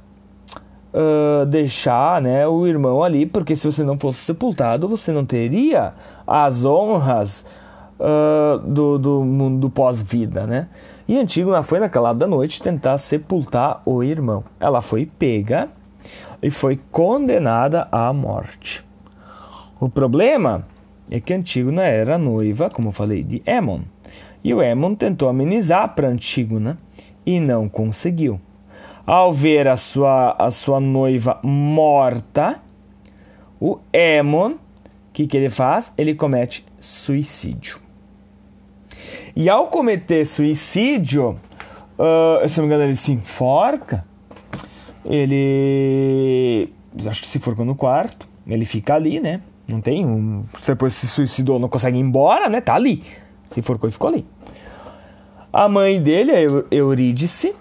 uh, 0.93 1.45
deixar 1.45 2.21
né, 2.21 2.47
o 2.47 2.67
irmão 2.67 3.03
ali, 3.03 3.25
porque 3.25 3.55
se 3.55 3.65
você 3.65 3.83
não 3.83 3.97
fosse 3.97 4.19
sepultado, 4.19 4.87
você 4.87 5.11
não 5.11 5.25
teria 5.25 5.93
as 6.25 6.65
honras 6.65 7.45
uh, 7.99 8.59
do, 8.59 8.97
do 8.97 9.23
mundo 9.23 9.69
pós-vida, 9.69 10.45
né? 10.45 10.67
E 11.07 11.17
Antígona 11.17 11.63
foi 11.63 11.79
naquela 11.79 12.13
da 12.13 12.27
noite 12.27 12.61
tentar 12.61 12.97
sepultar 12.97 13.81
o 13.85 14.01
irmão. 14.01 14.43
Ela 14.59 14.79
foi 14.81 15.05
pega 15.05 15.69
e 16.41 16.49
foi 16.49 16.79
condenada 16.91 17.87
à 17.91 18.13
morte. 18.13 18.85
O 19.79 19.89
problema 19.89 20.65
é 21.09 21.19
que 21.19 21.33
Antígona 21.33 21.83
era 21.83 22.17
noiva, 22.17 22.69
como 22.69 22.89
eu 22.89 22.93
falei, 22.93 23.23
de 23.23 23.41
Émon. 23.45 23.81
E 24.43 24.53
o 24.53 24.61
Émon 24.61 24.95
tentou 24.95 25.27
amenizar 25.27 25.93
para 25.93 26.07
Antígona 26.07 26.77
e 27.25 27.39
não 27.39 27.67
conseguiu 27.67 28.39
ao 29.05 29.33
ver 29.33 29.67
a 29.67 29.77
sua, 29.77 30.35
a 30.37 30.51
sua 30.51 30.79
noiva 30.79 31.39
morta, 31.43 32.61
o 33.59 33.79
Emon, 33.91 34.51
o 34.51 34.59
que, 35.13 35.27
que 35.27 35.37
ele 35.37 35.49
faz? 35.49 35.93
Ele 35.97 36.15
comete 36.15 36.65
suicídio. 36.79 37.79
E 39.35 39.49
ao 39.49 39.67
cometer 39.67 40.25
suicídio, 40.25 41.39
uh, 41.97 42.47
se 42.47 42.57
não 42.57 42.67
me 42.67 42.73
engano, 42.73 42.89
ele 42.89 42.95
se 42.95 43.11
enforca. 43.11 44.05
Ele. 45.05 46.71
Acho 47.05 47.21
que 47.21 47.27
se 47.27 47.39
forcou 47.39 47.65
no 47.65 47.75
quarto. 47.75 48.27
Ele 48.45 48.65
fica 48.65 48.95
ali, 48.95 49.19
né? 49.19 49.41
Não 49.67 49.81
tem 49.81 50.05
um. 50.05 50.43
Depois 50.65 50.93
se 50.93 51.07
suicidou, 51.07 51.59
não 51.59 51.69
consegue 51.69 51.97
ir 51.97 52.01
embora, 52.01 52.49
né? 52.49 52.61
Tá 52.61 52.75
ali. 52.75 53.03
Se 53.47 53.61
forcou 53.61 53.89
e 53.89 53.91
ficou 53.91 54.09
ali. 54.09 54.25
A 55.51 55.67
mãe 55.67 56.01
dele, 56.01 56.31
a 56.31 56.39
Eurídice, 56.73 57.53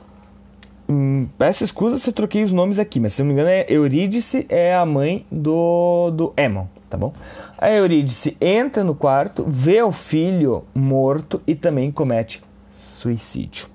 Hum, 0.93 1.29
peço 1.39 1.63
escusa 1.63 1.99
se 1.99 2.11
eu 2.11 2.13
troquei 2.13 2.43
os 2.43 2.53
nomes 2.53 2.77
aqui, 2.77 2.99
mas 2.99 3.13
se 3.13 3.23
não 3.23 3.29
me 3.29 3.33
engano, 3.33 3.49
é 3.49 3.65
Eurídice 3.69 4.45
é 4.49 4.75
a 4.75 4.85
mãe 4.85 5.25
do, 5.31 6.11
do 6.11 6.33
Emon, 6.37 6.67
tá 6.89 6.99
bom? 6.99 7.13
A 7.57 7.71
Eurídice 7.71 8.37
entra 8.41 8.83
no 8.83 8.93
quarto, 8.93 9.45
vê 9.47 9.81
o 9.85 9.93
filho 9.93 10.65
morto 10.75 11.41
e 11.47 11.55
também 11.55 11.93
comete 11.93 12.43
suicídio. 12.73 13.69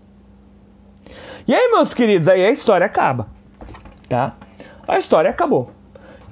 E 1.48 1.56
aí, 1.56 1.72
meus 1.72 1.94
queridos, 1.94 2.28
aí 2.28 2.46
a 2.46 2.52
história 2.52 2.86
acaba, 2.86 3.28
tá? 4.10 4.36
A 4.86 4.98
história 4.98 5.30
acabou. 5.30 5.72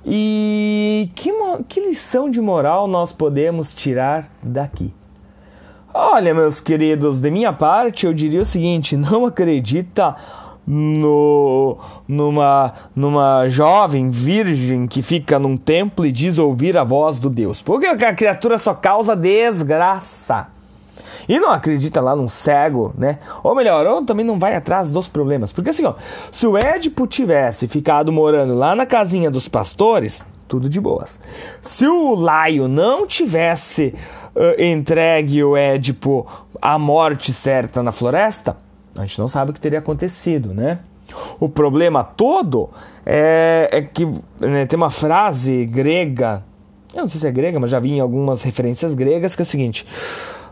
E 0.06 1.10
que, 1.16 1.32
que 1.70 1.80
lição 1.80 2.30
de 2.30 2.42
moral 2.42 2.90
nós 2.90 3.14
podemos 3.14 3.74
tirar 3.74 4.30
daqui? 4.44 4.94
Olha, 5.94 6.34
meus 6.34 6.60
queridos, 6.60 7.22
de 7.22 7.30
minha 7.32 7.54
parte, 7.54 8.06
eu 8.06 8.14
diria 8.14 8.42
o 8.42 8.46
seguinte: 8.46 8.98
não 8.98 9.28
acredita 9.28 10.16
no, 10.66 11.78
numa, 12.08 12.74
numa 12.96 13.48
jovem 13.48 14.10
virgem 14.10 14.88
que 14.88 15.02
fica 15.02 15.38
num 15.38 15.58
templo 15.58 16.06
e 16.06 16.12
diz 16.12 16.38
ouvir 16.38 16.78
a 16.78 16.84
voz 16.84 17.20
do 17.20 17.30
Deus. 17.30 17.62
Porque 17.62 17.86
a 17.86 18.14
criatura 18.14 18.58
só 18.58 18.74
causa 18.74 19.16
desgraça. 19.16 20.48
E 21.28 21.40
não 21.40 21.52
acredita 21.52 22.02
lá 22.02 22.16
num 22.16 22.28
cego, 22.28 22.94
né? 22.98 23.20
Ou 23.42 23.56
melhor, 23.56 23.86
ou 23.88 24.04
também 24.04 24.26
não 24.26 24.38
vai 24.38 24.56
atrás 24.56 24.92
dos 24.92 25.08
problemas. 25.08 25.54
Porque 25.54 25.70
assim, 25.70 25.86
ó, 25.86 25.94
se 26.32 26.46
o 26.46 26.58
Édipo 26.58 27.08
tivesse 27.08 27.68
ficado 27.68 28.12
morando 28.12 28.54
lá 28.54 28.76
na 28.76 28.86
casinha 28.86 29.32
dos 29.32 29.48
pastores, 29.48 30.26
tudo 30.48 30.70
de 30.70 30.80
boas. 30.80 31.20
Se 31.62 31.88
o 31.88 32.14
Laio 32.16 32.68
não 32.68 33.08
tivesse 33.08 33.94
uh, 34.36 34.62
entregue 34.62 35.44
o 35.44 35.56
Édipo 35.56 36.28
à 36.62 36.78
morte 36.78 37.34
certa 37.34 37.82
na 37.82 37.92
floresta, 37.92 38.58
a 38.96 39.06
gente 39.06 39.20
não 39.20 39.28
sabe 39.28 39.52
o 39.52 39.54
que 39.54 39.60
teria 39.60 39.80
acontecido, 39.80 40.54
né? 40.54 40.80
O 41.40 41.50
problema 41.50 42.04
todo 42.04 42.70
é, 43.06 43.70
é 43.72 43.82
que 43.82 44.06
né, 44.40 44.66
tem 44.66 44.78
uma 44.78 44.90
frase 44.90 45.66
grega, 45.66 46.44
eu 46.94 47.02
não 47.02 47.08
sei 47.08 47.20
se 47.20 47.28
é 47.28 47.32
grega, 47.32 47.60
mas 47.60 47.72
já 47.72 47.80
vi 47.80 47.92
em 47.92 48.00
algumas 48.00 48.42
referências 48.44 48.94
gregas, 48.94 49.36
que 49.36 49.42
é 49.42 49.46
o 49.46 49.48
seguinte: 49.48 49.86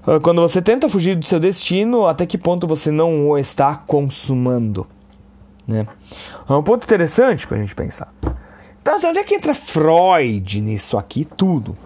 ah, 0.05 0.19
quando 0.19 0.41
você 0.41 0.61
tenta 0.61 0.89
fugir 0.89 1.15
do 1.15 1.25
seu 1.25 1.39
destino, 1.39 2.07
até 2.07 2.25
que 2.25 2.37
ponto 2.37 2.67
você 2.67 2.91
não 2.91 3.29
o 3.29 3.37
está 3.37 3.75
consumando? 3.75 4.87
Né? 5.67 5.87
É 6.49 6.53
um 6.53 6.63
ponto 6.63 6.83
interessante 6.83 7.47
para 7.47 7.57
a 7.57 7.59
gente 7.59 7.75
pensar. 7.75 8.13
Então, 8.81 8.97
onde 9.05 9.19
é 9.19 9.23
que 9.23 9.35
entra 9.35 9.53
Freud 9.53 10.59
nisso 10.59 10.97
aqui 10.97 11.23
tudo? 11.23 11.77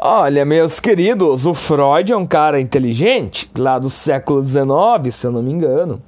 Olha, 0.00 0.44
meus 0.44 0.78
queridos, 0.78 1.44
o 1.44 1.52
Freud 1.52 2.12
é 2.12 2.16
um 2.16 2.26
cara 2.26 2.60
inteligente, 2.60 3.50
lá 3.58 3.80
do 3.80 3.90
século 3.90 4.44
XIX, 4.44 5.12
se 5.12 5.26
eu 5.26 5.32
não 5.32 5.42
me 5.42 5.52
engano. 5.52 6.00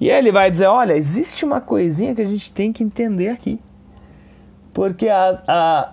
E 0.00 0.10
ele 0.10 0.32
vai 0.32 0.50
dizer: 0.50 0.66
olha, 0.66 0.94
existe 0.94 1.44
uma 1.44 1.60
coisinha 1.60 2.14
que 2.14 2.20
a 2.20 2.26
gente 2.26 2.52
tem 2.52 2.72
que 2.72 2.82
entender 2.82 3.28
aqui. 3.28 3.60
Porque 4.74 5.08
a, 5.08 5.42
a, 5.46 5.92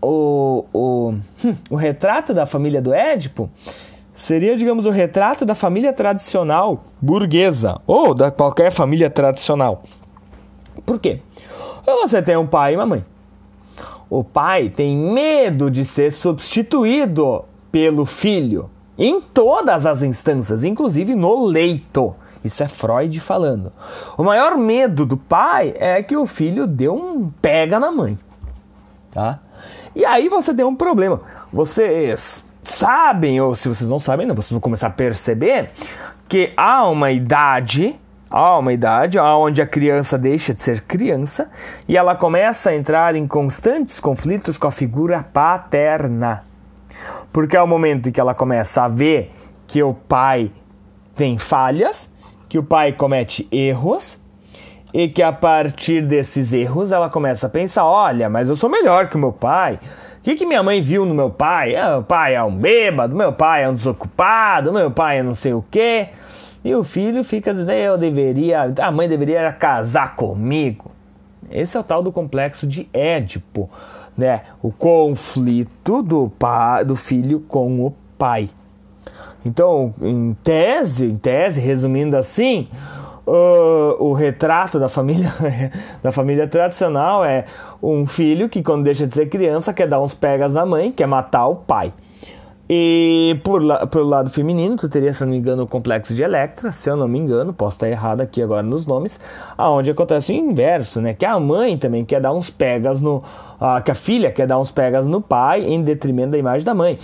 o, 0.00 0.64
o, 0.72 1.14
hum, 1.44 1.54
o 1.68 1.74
retrato 1.74 2.32
da 2.32 2.46
família 2.46 2.80
do 2.80 2.94
Édipo 2.94 3.50
seria, 4.12 4.56
digamos, 4.56 4.86
o 4.86 4.90
retrato 4.90 5.44
da 5.44 5.56
família 5.56 5.92
tradicional 5.92 6.84
burguesa, 7.00 7.80
ou 7.86 8.14
da 8.14 8.30
qualquer 8.30 8.70
família 8.70 9.10
tradicional. 9.10 9.82
Por 10.86 11.00
quê? 11.00 11.20
Você 11.84 12.22
tem 12.22 12.36
um 12.36 12.46
pai 12.46 12.74
e 12.74 12.76
uma 12.76 12.86
mãe. 12.86 13.04
O 14.14 14.22
pai 14.22 14.68
tem 14.68 14.94
medo 14.94 15.70
de 15.70 15.86
ser 15.86 16.12
substituído 16.12 17.46
pelo 17.70 18.04
filho 18.04 18.68
em 18.98 19.22
todas 19.22 19.86
as 19.86 20.02
instâncias, 20.02 20.64
inclusive 20.64 21.14
no 21.14 21.46
leito. 21.46 22.14
Isso 22.44 22.62
é 22.62 22.68
Freud 22.68 23.18
falando. 23.20 23.72
O 24.18 24.22
maior 24.22 24.58
medo 24.58 25.06
do 25.06 25.16
pai 25.16 25.74
é 25.78 26.02
que 26.02 26.14
o 26.14 26.26
filho 26.26 26.66
dê 26.66 26.90
um 26.90 27.30
pega 27.40 27.80
na 27.80 27.90
mãe, 27.90 28.18
tá? 29.10 29.38
E 29.96 30.04
aí 30.04 30.28
você 30.28 30.52
tem 30.52 30.66
um 30.66 30.76
problema. 30.76 31.22
Vocês 31.50 32.44
sabem, 32.62 33.40
ou 33.40 33.54
se 33.54 33.66
vocês 33.66 33.88
não 33.88 33.98
sabem, 33.98 34.26
não, 34.26 34.34
vocês 34.34 34.50
vão 34.50 34.60
começar 34.60 34.88
a 34.88 34.90
perceber 34.90 35.70
que 36.28 36.52
há 36.54 36.86
uma 36.86 37.10
idade 37.10 37.98
há 38.32 38.58
uma 38.58 38.72
idade 38.72 39.18
onde 39.18 39.60
a 39.60 39.66
criança 39.66 40.16
deixa 40.16 40.54
de 40.54 40.62
ser 40.62 40.80
criança 40.80 41.50
e 41.86 41.96
ela 41.96 42.16
começa 42.16 42.70
a 42.70 42.74
entrar 42.74 43.14
em 43.14 43.26
constantes 43.26 44.00
conflitos 44.00 44.56
com 44.56 44.66
a 44.66 44.72
figura 44.72 45.22
paterna. 45.32 46.42
Porque 47.30 47.56
é 47.56 47.62
o 47.62 47.66
momento 47.66 48.08
em 48.08 48.12
que 48.12 48.20
ela 48.20 48.34
começa 48.34 48.82
a 48.82 48.88
ver 48.88 49.32
que 49.66 49.82
o 49.82 49.92
pai 49.92 50.50
tem 51.14 51.36
falhas, 51.36 52.10
que 52.48 52.58
o 52.58 52.62
pai 52.62 52.92
comete 52.92 53.46
erros 53.52 54.18
e 54.94 55.08
que 55.08 55.22
a 55.22 55.32
partir 55.32 56.02
desses 56.02 56.52
erros 56.52 56.92
ela 56.92 57.08
começa 57.08 57.46
a 57.46 57.50
pensar: 57.50 57.84
olha, 57.84 58.28
mas 58.28 58.48
eu 58.48 58.56
sou 58.56 58.70
melhor 58.70 59.08
que 59.08 59.16
o 59.16 59.18
meu 59.18 59.32
pai. 59.32 59.78
O 60.18 60.22
que, 60.22 60.36
que 60.36 60.46
minha 60.46 60.62
mãe 60.62 60.80
viu 60.80 61.04
no 61.04 61.14
meu 61.14 61.30
pai? 61.30 61.74
Ah, 61.74 61.90
meu 61.90 62.02
pai 62.04 62.36
é 62.36 62.42
um 62.44 62.54
bêbado, 62.54 63.16
meu 63.16 63.32
pai 63.32 63.64
é 63.64 63.68
um 63.68 63.74
desocupado, 63.74 64.72
meu 64.72 64.88
pai 64.88 65.18
é 65.18 65.22
não 65.22 65.34
sei 65.34 65.52
o 65.52 65.64
quê. 65.68 66.10
E 66.64 66.74
o 66.74 66.84
filho 66.84 67.24
fica 67.24 67.52
dizendo, 67.52 67.72
eu 67.72 67.98
deveria, 67.98 68.72
a 68.80 68.90
mãe 68.90 69.08
deveria 69.08 69.52
casar 69.52 70.14
comigo. 70.14 70.90
Esse 71.50 71.76
é 71.76 71.80
o 71.80 71.84
tal 71.84 72.02
do 72.02 72.12
complexo 72.12 72.66
de 72.66 72.88
Édipo, 72.92 73.68
né? 74.16 74.42
O 74.62 74.70
conflito 74.70 76.02
do 76.02 76.30
pai, 76.38 76.84
do 76.84 76.96
filho 76.96 77.40
com 77.40 77.84
o 77.84 77.94
pai. 78.16 78.48
Então, 79.44 79.92
em 80.00 80.36
tese, 80.42 81.06
em 81.06 81.16
tese, 81.16 81.60
resumindo 81.60 82.16
assim, 82.16 82.68
uh, 83.26 83.96
o 83.98 84.12
retrato 84.12 84.78
da 84.78 84.88
família 84.88 85.32
da 86.02 86.12
família 86.12 86.46
tradicional 86.46 87.24
é 87.24 87.44
um 87.82 88.06
filho 88.06 88.48
que 88.48 88.62
quando 88.62 88.84
deixa 88.84 89.06
de 89.06 89.14
ser 89.14 89.28
criança 89.28 89.72
quer 89.72 89.88
dar 89.88 90.00
uns 90.00 90.14
pegas 90.14 90.54
na 90.54 90.64
mãe, 90.64 90.92
quer 90.92 91.06
matar 91.06 91.46
o 91.48 91.56
pai. 91.56 91.92
E 92.68 93.40
por 93.42 93.62
la, 93.62 93.86
pelo 93.86 94.08
lado 94.08 94.30
feminino, 94.30 94.76
tu 94.76 94.88
teria, 94.88 95.12
se 95.12 95.22
não 95.22 95.32
me 95.32 95.36
engano, 95.36 95.64
o 95.64 95.66
complexo 95.66 96.14
de 96.14 96.22
Electra, 96.22 96.70
se 96.70 96.88
eu 96.88 96.96
não 96.96 97.08
me 97.08 97.18
engano, 97.18 97.52
posso 97.52 97.76
estar 97.76 97.88
errado 97.88 98.20
aqui 98.20 98.40
agora 98.40 98.62
nos 98.62 98.86
nomes, 98.86 99.18
aonde 99.58 99.90
acontece 99.90 100.32
o 100.32 100.36
inverso, 100.36 101.00
né? 101.00 101.12
Que 101.12 101.26
a 101.26 101.38
mãe 101.40 101.76
também 101.76 102.04
quer 102.04 102.20
dar 102.20 102.32
uns 102.32 102.50
pegas 102.50 103.00
no. 103.00 103.22
que 103.84 103.90
a 103.90 103.94
filha 103.94 104.30
quer 104.30 104.46
dar 104.46 104.58
uns 104.58 104.70
pegas 104.70 105.06
no 105.06 105.20
pai 105.20 105.64
em 105.64 105.82
detrimento 105.82 106.30
da 106.30 106.38
imagem 106.38 106.64
da 106.64 106.72
mãe. 106.72 106.98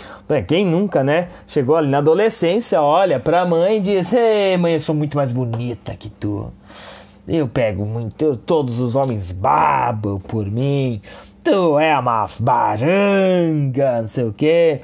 Quem 0.46 0.64
nunca, 0.64 1.02
né? 1.02 1.28
Chegou 1.46 1.76
ali 1.76 1.88
na 1.88 1.98
adolescência, 1.98 2.80
olha 2.80 3.18
pra 3.18 3.44
mãe 3.44 3.78
e 3.78 3.80
diz: 3.80 4.12
Ei, 4.12 4.56
mãe, 4.56 4.74
eu 4.74 4.80
sou 4.80 4.94
muito 4.94 5.16
mais 5.16 5.32
bonita 5.32 5.94
que 5.96 6.08
tu. 6.08 6.52
eu 7.26 7.48
pego 7.48 7.84
muito, 7.84 8.36
todos 8.36 8.78
os 8.78 8.94
homens 8.94 9.32
babam 9.32 10.20
por 10.20 10.46
mim, 10.46 11.02
tu 11.42 11.78
é 11.80 11.98
uma 11.98 12.26
baranga, 12.38 14.02
não 14.02 14.08
sei 14.08 14.24
o 14.24 14.32
quê 14.32 14.80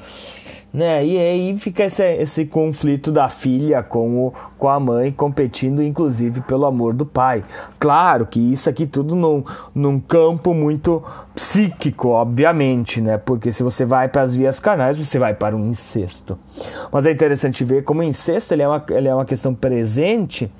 né? 0.74 1.06
E 1.06 1.16
aí 1.16 1.56
fica 1.56 1.84
esse, 1.84 2.02
esse 2.16 2.44
conflito 2.44 3.12
da 3.12 3.28
filha 3.28 3.80
com, 3.80 4.26
o, 4.26 4.34
com 4.58 4.68
a 4.68 4.80
mãe 4.80 5.12
competindo, 5.12 5.80
inclusive, 5.80 6.40
pelo 6.40 6.66
amor 6.66 6.92
do 6.92 7.06
pai. 7.06 7.44
Claro 7.78 8.26
que 8.26 8.40
isso 8.40 8.68
aqui 8.68 8.84
tudo 8.84 9.14
num, 9.14 9.44
num 9.72 10.00
campo 10.00 10.52
muito 10.52 11.00
psíquico, 11.32 12.08
obviamente, 12.08 13.00
né? 13.00 13.16
Porque 13.16 13.52
se 13.52 13.62
você 13.62 13.84
vai 13.84 14.08
para 14.08 14.22
as 14.22 14.34
vias 14.34 14.58
carnais, 14.58 14.98
você 14.98 15.16
vai 15.16 15.32
para 15.32 15.54
um 15.54 15.64
incesto. 15.68 16.36
Mas 16.90 17.06
é 17.06 17.12
interessante 17.12 17.62
ver 17.62 17.84
como 17.84 18.00
o 18.00 18.04
incesto 18.04 18.52
ele 18.52 18.62
é, 18.62 18.68
uma, 18.68 18.84
ele 18.90 19.08
é 19.08 19.14
uma 19.14 19.24
questão 19.24 19.54
presente 19.54 20.50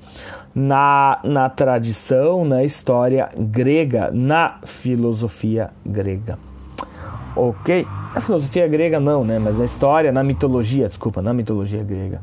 na, 0.53 1.19
na 1.25 1.49
tradição, 1.49 2.45
na 2.45 2.63
história 2.63 3.27
grega, 3.37 4.11
na 4.13 4.59
filosofia 4.63 5.71
grega. 5.85 6.39
Ok? 7.35 7.85
Na 8.15 8.21
filosofia 8.21 8.65
grega 8.65 8.97
não, 8.97 9.25
né? 9.25 9.37
Mas 9.37 9.57
na 9.57 9.65
história, 9.65 10.09
na 10.09 10.23
mitologia, 10.23 10.87
desculpa, 10.87 11.21
na 11.21 11.33
mitologia 11.33 11.83
grega. 11.83 12.21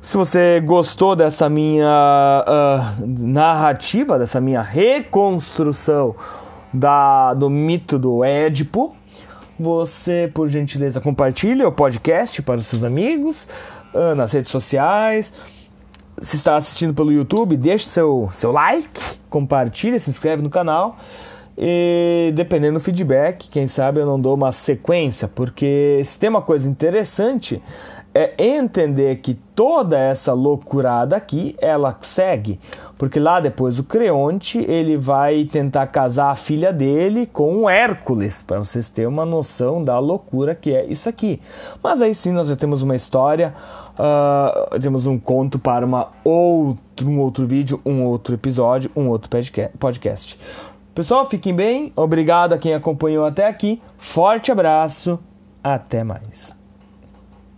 Se 0.00 0.16
você 0.16 0.60
gostou 0.60 1.16
dessa 1.16 1.48
minha 1.48 2.44
uh, 2.46 3.04
narrativa, 3.04 4.16
dessa 4.16 4.40
minha 4.40 4.62
reconstrução 4.62 6.14
da, 6.72 7.34
do 7.34 7.50
mito 7.50 7.98
do 7.98 8.22
Édipo, 8.22 8.94
você, 9.58 10.30
por 10.32 10.48
gentileza, 10.48 11.00
compartilha 11.00 11.66
o 11.66 11.72
podcast 11.72 12.40
para 12.40 12.60
os 12.60 12.66
seus 12.68 12.84
amigos, 12.84 13.48
uh, 13.92 14.14
nas 14.14 14.30
redes 14.30 14.52
sociais. 14.52 15.34
Se 16.18 16.36
está 16.36 16.54
assistindo 16.54 16.94
pelo 16.94 17.10
YouTube, 17.10 17.56
deixe 17.56 17.86
seu, 17.86 18.30
seu 18.32 18.52
like, 18.52 18.88
compartilha, 19.28 19.98
se 19.98 20.10
inscreve 20.10 20.42
no 20.42 20.48
canal. 20.48 20.96
E 21.58 22.32
dependendo 22.34 22.74
do 22.74 22.80
feedback, 22.80 23.48
quem 23.48 23.66
sabe 23.66 24.00
eu 24.00 24.06
não 24.06 24.20
dou 24.20 24.34
uma 24.34 24.52
sequência, 24.52 25.26
porque 25.26 26.02
se 26.04 26.18
tem 26.18 26.28
uma 26.28 26.42
coisa 26.42 26.68
interessante 26.68 27.62
é 28.16 28.32
entender 28.38 29.16
que 29.16 29.34
toda 29.54 29.98
essa 29.98 30.32
loucurada 30.32 31.14
aqui 31.14 31.54
ela 31.60 31.94
segue, 32.00 32.58
porque 32.96 33.20
lá 33.20 33.40
depois 33.40 33.78
o 33.78 33.84
Creonte 33.84 34.58
ele 34.58 34.96
vai 34.96 35.44
tentar 35.44 35.86
casar 35.88 36.30
a 36.30 36.34
filha 36.34 36.72
dele 36.72 37.26
com 37.26 37.58
o 37.58 37.68
Hércules, 37.68 38.40
para 38.40 38.58
vocês 38.58 38.88
terem 38.88 39.08
uma 39.08 39.26
noção 39.26 39.84
da 39.84 39.98
loucura 39.98 40.54
que 40.54 40.74
é 40.74 40.86
isso 40.86 41.10
aqui. 41.10 41.42
Mas 41.82 42.00
aí 42.00 42.14
sim 42.14 42.32
nós 42.32 42.48
já 42.48 42.56
temos 42.56 42.80
uma 42.80 42.96
história, 42.96 43.52
uh, 43.98 44.80
temos 44.80 45.04
um 45.04 45.18
conto 45.18 45.58
para 45.58 45.84
uma 45.84 46.08
outro, 46.24 47.06
um 47.06 47.20
outro 47.20 47.46
vídeo, 47.46 47.82
um 47.84 48.02
outro 48.02 48.34
episódio, 48.34 48.90
um 48.96 49.08
outro 49.08 49.28
podcast. 49.78 50.38
Pessoal, 50.96 51.28
fiquem 51.28 51.54
bem. 51.54 51.92
Obrigado 51.94 52.54
a 52.54 52.58
quem 52.58 52.72
acompanhou 52.72 53.26
até 53.26 53.46
aqui. 53.46 53.82
Forte 53.98 54.50
abraço. 54.50 55.18
Até 55.62 56.02
mais. 56.02 56.55